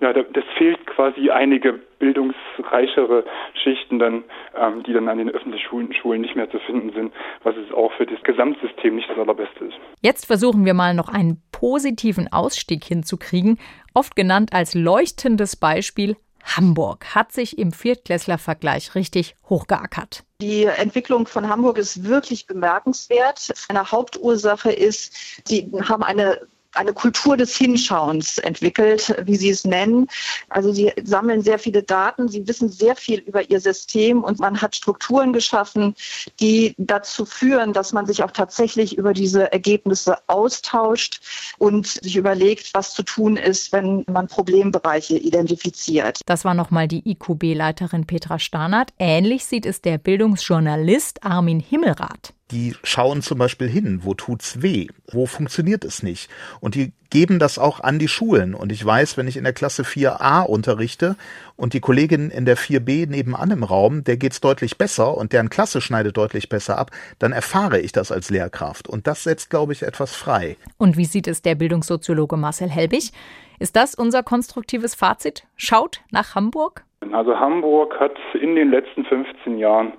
ja, 0.00 0.14
das 0.14 0.44
fehlt 0.56 0.86
quasi 0.86 1.30
einige 1.30 1.74
bildungsreichere 1.98 3.24
Schichten 3.62 3.98
dann, 3.98 4.24
ähm, 4.56 4.82
die 4.82 4.94
dann 4.94 5.08
an 5.08 5.18
den 5.18 5.28
öffentlichen 5.28 5.68
Schulen, 5.68 5.92
Schulen 5.92 6.22
nicht 6.22 6.36
mehr 6.36 6.50
zu 6.50 6.58
finden 6.60 6.90
sind, 6.94 7.12
was 7.42 7.54
es 7.56 7.70
auch 7.72 7.92
für 7.92 8.06
das 8.06 8.22
Gesamtsystem 8.22 8.96
nicht 8.96 9.10
das 9.10 9.18
allerbeste 9.18 9.66
ist. 9.66 9.74
Jetzt 10.00 10.24
versuchen 10.26 10.64
wir 10.64 10.72
mal 10.72 10.94
noch 10.94 11.10
einen 11.10 11.42
positiven 11.52 12.32
Ausstieg 12.32 12.84
hinzukriegen, 12.84 13.58
oft 13.92 14.16
genannt 14.16 14.50
als 14.54 14.74
leuchtendes 14.74 15.56
Beispiel 15.56 16.16
Hamburg 16.56 17.14
hat 17.14 17.32
sich 17.32 17.58
im 17.58 17.72
Viertklässler-Vergleich 17.72 18.94
richtig 18.94 19.36
hochgeackert. 19.48 20.24
Die 20.40 20.64
Entwicklung 20.64 21.26
von 21.26 21.48
Hamburg 21.48 21.78
ist 21.78 22.04
wirklich 22.04 22.46
bemerkenswert. 22.46 23.52
Eine 23.68 23.90
Hauptursache 23.90 24.72
ist, 24.72 25.12
sie 25.46 25.70
haben 25.88 26.02
eine 26.02 26.40
eine 26.74 26.92
Kultur 26.92 27.36
des 27.36 27.56
Hinschauens 27.56 28.38
entwickelt, 28.38 29.14
wie 29.24 29.36
Sie 29.36 29.50
es 29.50 29.64
nennen. 29.64 30.06
Also 30.48 30.72
Sie 30.72 30.92
sammeln 31.02 31.42
sehr 31.42 31.58
viele 31.58 31.82
Daten, 31.82 32.28
Sie 32.28 32.46
wissen 32.46 32.68
sehr 32.68 32.96
viel 32.96 33.20
über 33.20 33.50
Ihr 33.50 33.60
System 33.60 34.22
und 34.22 34.38
man 34.38 34.60
hat 34.60 34.76
Strukturen 34.76 35.32
geschaffen, 35.32 35.94
die 36.38 36.74
dazu 36.78 37.24
führen, 37.24 37.72
dass 37.72 37.92
man 37.92 38.06
sich 38.06 38.22
auch 38.22 38.30
tatsächlich 38.30 38.96
über 38.96 39.12
diese 39.12 39.52
Ergebnisse 39.52 40.16
austauscht 40.28 41.20
und 41.58 41.86
sich 41.86 42.16
überlegt, 42.16 42.72
was 42.74 42.94
zu 42.94 43.02
tun 43.02 43.36
ist, 43.36 43.72
wenn 43.72 44.04
man 44.08 44.28
Problembereiche 44.28 45.16
identifiziert. 45.16 46.20
Das 46.26 46.44
war 46.44 46.54
nochmal 46.54 46.88
die 46.88 47.08
IQB-Leiterin 47.10 48.06
Petra 48.06 48.38
Starnert. 48.38 48.92
Ähnlich 48.98 49.44
sieht 49.44 49.66
es 49.66 49.80
der 49.80 49.98
Bildungsjournalist 49.98 51.24
Armin 51.24 51.60
Himmelrath 51.60 52.34
die 52.50 52.74
schauen 52.82 53.22
zum 53.22 53.38
Beispiel 53.38 53.68
hin, 53.68 54.00
wo 54.02 54.14
tut's 54.14 54.62
weh, 54.62 54.88
wo 55.10 55.26
funktioniert 55.26 55.84
es 55.84 56.02
nicht. 56.02 56.30
Und 56.60 56.74
die 56.74 56.92
geben 57.10 57.38
das 57.38 57.58
auch 57.58 57.80
an 57.80 57.98
die 57.98 58.08
Schulen. 58.08 58.54
Und 58.54 58.72
ich 58.72 58.84
weiß, 58.84 59.16
wenn 59.16 59.28
ich 59.28 59.36
in 59.36 59.44
der 59.44 59.52
Klasse 59.52 59.82
4a 59.82 60.44
unterrichte 60.44 61.16
und 61.56 61.74
die 61.74 61.80
Kollegin 61.80 62.30
in 62.30 62.44
der 62.44 62.56
4b 62.56 63.08
nebenan 63.08 63.50
im 63.50 63.64
Raum, 63.64 64.04
der 64.04 64.16
geht's 64.16 64.40
deutlich 64.40 64.78
besser 64.78 65.16
und 65.16 65.32
deren 65.32 65.50
Klasse 65.50 65.80
schneidet 65.80 66.16
deutlich 66.16 66.48
besser 66.48 66.78
ab, 66.78 66.90
dann 67.18 67.32
erfahre 67.32 67.80
ich 67.80 67.92
das 67.92 68.12
als 68.12 68.30
Lehrkraft. 68.30 68.88
Und 68.88 69.06
das 69.06 69.24
setzt, 69.24 69.50
glaube 69.50 69.72
ich, 69.72 69.82
etwas 69.82 70.14
frei. 70.14 70.56
Und 70.78 70.96
wie 70.96 71.04
sieht 71.04 71.26
es 71.28 71.42
der 71.42 71.56
Bildungssoziologe 71.56 72.36
Marcel 72.36 72.70
Helbig? 72.70 73.12
Ist 73.58 73.76
das 73.76 73.94
unser 73.94 74.22
konstruktives 74.22 74.94
Fazit? 74.94 75.44
Schaut 75.56 76.00
nach 76.10 76.34
Hamburg? 76.34 76.84
Also 77.12 77.34
Hamburg 77.34 77.98
hat 77.98 78.16
in 78.40 78.54
den 78.54 78.70
letzten 78.70 79.04
15 79.04 79.58
Jahren 79.58 79.92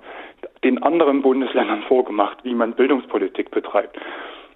den 0.64 0.82
anderen 0.82 1.22
Bundesländern 1.22 1.82
vorgemacht, 1.82 2.38
wie 2.44 2.54
man 2.54 2.72
Bildungspolitik 2.72 3.50
betreibt. 3.50 3.98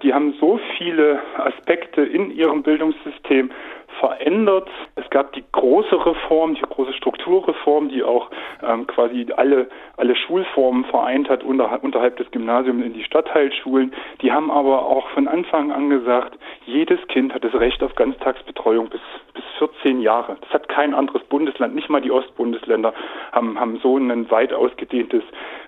Die 0.06 0.14
haben 0.14 0.34
so 0.38 0.60
viele 0.78 1.18
Aspekte 1.36 2.00
in 2.00 2.30
ihrem 2.30 2.62
Bildungssystem 2.62 3.50
verändert. 3.98 4.68
Es 4.94 5.08
gab 5.10 5.32
die 5.32 5.42
große 5.50 6.06
Reform, 6.06 6.54
die 6.54 6.60
große 6.60 6.92
Strukturreform, 6.92 7.88
die 7.88 8.04
auch 8.04 8.30
ähm, 8.62 8.86
quasi 8.86 9.26
alle, 9.36 9.68
alle 9.96 10.14
Schulformen 10.14 10.84
vereint 10.84 11.28
hat 11.28 11.42
unter, 11.42 11.82
unterhalb 11.82 12.16
des 12.18 12.30
Gymnasiums 12.30 12.84
in 12.84 12.92
die 12.92 13.04
Stadtteilschulen. 13.04 13.92
Die 14.22 14.32
haben 14.32 14.50
aber 14.50 14.86
auch 14.86 15.08
von 15.10 15.26
Anfang 15.26 15.72
an 15.72 15.90
gesagt, 15.90 16.38
jedes 16.66 17.00
Kind 17.08 17.34
hat 17.34 17.44
das 17.44 17.54
Recht 17.54 17.82
auf 17.82 17.94
Ganztagsbetreuung 17.94 18.88
bis, 18.88 19.00
bis 19.34 19.44
14 19.58 20.00
Jahre. 20.00 20.36
Das 20.42 20.50
hat 20.50 20.68
kein 20.68 20.94
anderes 20.94 21.22
Bundesland, 21.24 21.74
nicht 21.74 21.88
mal 21.88 22.00
die 22.00 22.12
Ostbundesländer 22.12 22.92
haben, 23.32 23.58
haben 23.58 23.78
so 23.82 23.96
ein 23.96 24.30
weit 24.30 24.52
ausgedehntes 24.52 25.22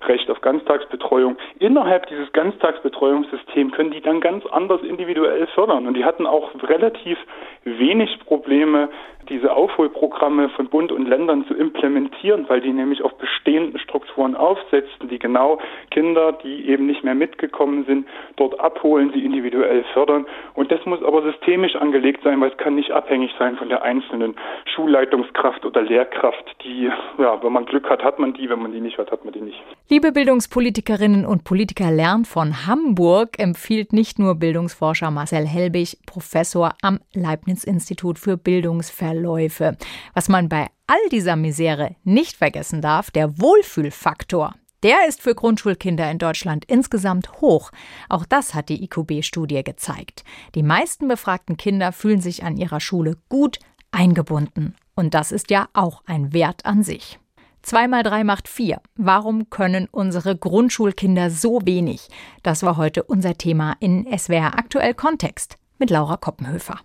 Recht 0.07 0.29
auf 0.29 0.41
Ganztagsbetreuung. 0.41 1.37
Innerhalb 1.59 2.07
dieses 2.07 2.31
Ganztagsbetreuungssystems 2.33 3.73
können 3.73 3.91
die 3.91 4.01
dann 4.01 4.21
ganz 4.21 4.28
anders 4.51 4.81
individuell 4.81 5.47
fördern. 5.47 5.87
Und 5.87 5.95
die 5.95 6.05
hatten 6.05 6.25
auch 6.25 6.51
relativ 6.63 7.17
wenig 7.63 8.19
Probleme, 8.25 8.89
diese 9.29 9.55
Aufholprogramme 9.55 10.49
von 10.49 10.67
Bund 10.67 10.91
und 10.91 11.07
Ländern 11.07 11.45
zu 11.47 11.53
implementieren, 11.53 12.45
weil 12.47 12.61
die 12.61 12.71
nämlich 12.71 13.03
auf 13.03 13.15
bestehenden 13.17 13.79
Strukturen 13.79 14.35
aufsetzten, 14.35 15.09
die 15.09 15.19
genau 15.19 15.59
Kinder, 15.91 16.33
die 16.33 16.67
eben 16.67 16.87
nicht 16.87 17.03
mehr 17.03 17.15
mitgekommen 17.15 17.85
sind, 17.85 18.07
dort 18.37 18.59
abholen, 18.59 19.11
sie 19.13 19.23
individuell 19.23 19.83
fördern. 19.93 20.25
Und 20.55 20.71
das 20.71 20.83
muss 20.85 21.03
aber 21.03 21.21
systemisch 21.21 21.75
angelegt 21.75 22.21
sein, 22.23 22.41
weil 22.41 22.51
es 22.51 22.57
kann 22.57 22.75
nicht 22.75 22.91
abhängig 22.91 23.31
sein 23.37 23.55
von 23.57 23.69
der 23.69 23.83
einzelnen 23.83 24.35
Schulleitungskraft 24.73 25.65
oder 25.65 25.81
Lehrkraft, 25.81 26.55
die, 26.63 26.89
ja, 27.17 27.43
wenn 27.43 27.53
man 27.53 27.65
Glück 27.65 27.89
hat, 27.89 28.03
hat 28.03 28.19
man 28.19 28.33
die, 28.33 28.49
wenn 28.49 28.61
man 28.61 28.71
die 28.71 28.81
nicht 28.81 28.97
hat, 28.97 29.11
hat 29.11 29.23
man 29.23 29.33
die 29.33 29.41
nicht. 29.41 29.61
Liebe 29.89 30.11
Bildungspolitikerinnen 30.11 31.25
und 31.25 31.43
Politiker, 31.43 31.91
lernt 31.91 32.27
von 32.27 32.67
Hamburg 32.67 33.39
empfiehlt 33.39 33.93
nicht 33.93 34.19
nur 34.19 34.35
Bildungsforscher 34.35 35.11
Marcel 35.11 35.45
Helbig, 35.45 35.97
Professor 36.05 36.73
am 36.81 36.99
Leibniz-Institut 37.13 38.19
für 38.19 38.37
Bildungsverlust 38.37 39.18
Verläufe. 39.19 39.77
Was 40.13 40.29
man 40.29 40.47
bei 40.47 40.67
all 40.87 41.09
dieser 41.11 41.35
Misere 41.35 41.95
nicht 42.03 42.37
vergessen 42.37 42.81
darf, 42.81 43.11
der 43.11 43.39
Wohlfühlfaktor. 43.39 44.55
Der 44.81 45.07
ist 45.09 45.21
für 45.21 45.35
Grundschulkinder 45.35 46.09
in 46.09 46.19
Deutschland 46.19 46.63
insgesamt 46.65 47.41
hoch. 47.41 47.71
Auch 48.07 48.25
das 48.25 48.53
hat 48.53 48.69
die 48.69 48.81
IQB-Studie 48.85 49.63
gezeigt. 49.65 50.23
Die 50.55 50.63
meisten 50.63 51.09
befragten 51.09 51.57
Kinder 51.57 51.91
fühlen 51.91 52.21
sich 52.21 52.45
an 52.45 52.55
ihrer 52.55 52.79
Schule 52.79 53.17
gut 53.27 53.59
eingebunden. 53.91 54.75
Und 54.95 55.13
das 55.13 55.33
ist 55.33 55.51
ja 55.51 55.67
auch 55.73 56.01
ein 56.05 56.31
Wert 56.31 56.65
an 56.65 56.83
sich. 56.83 57.19
2 57.63 57.89
mal 57.89 58.03
3 58.03 58.23
macht 58.23 58.47
4. 58.47 58.81
Warum 58.95 59.49
können 59.49 59.89
unsere 59.91 60.37
Grundschulkinder 60.37 61.29
so 61.29 61.59
wenig? 61.65 62.07
Das 62.41 62.63
war 62.63 62.77
heute 62.77 63.03
unser 63.03 63.37
Thema 63.37 63.75
in 63.81 64.07
SWR 64.17 64.57
Aktuell 64.57 64.93
Kontext 64.93 65.57
mit 65.77 65.89
Laura 65.89 66.15
Koppenhöfer. 66.15 66.79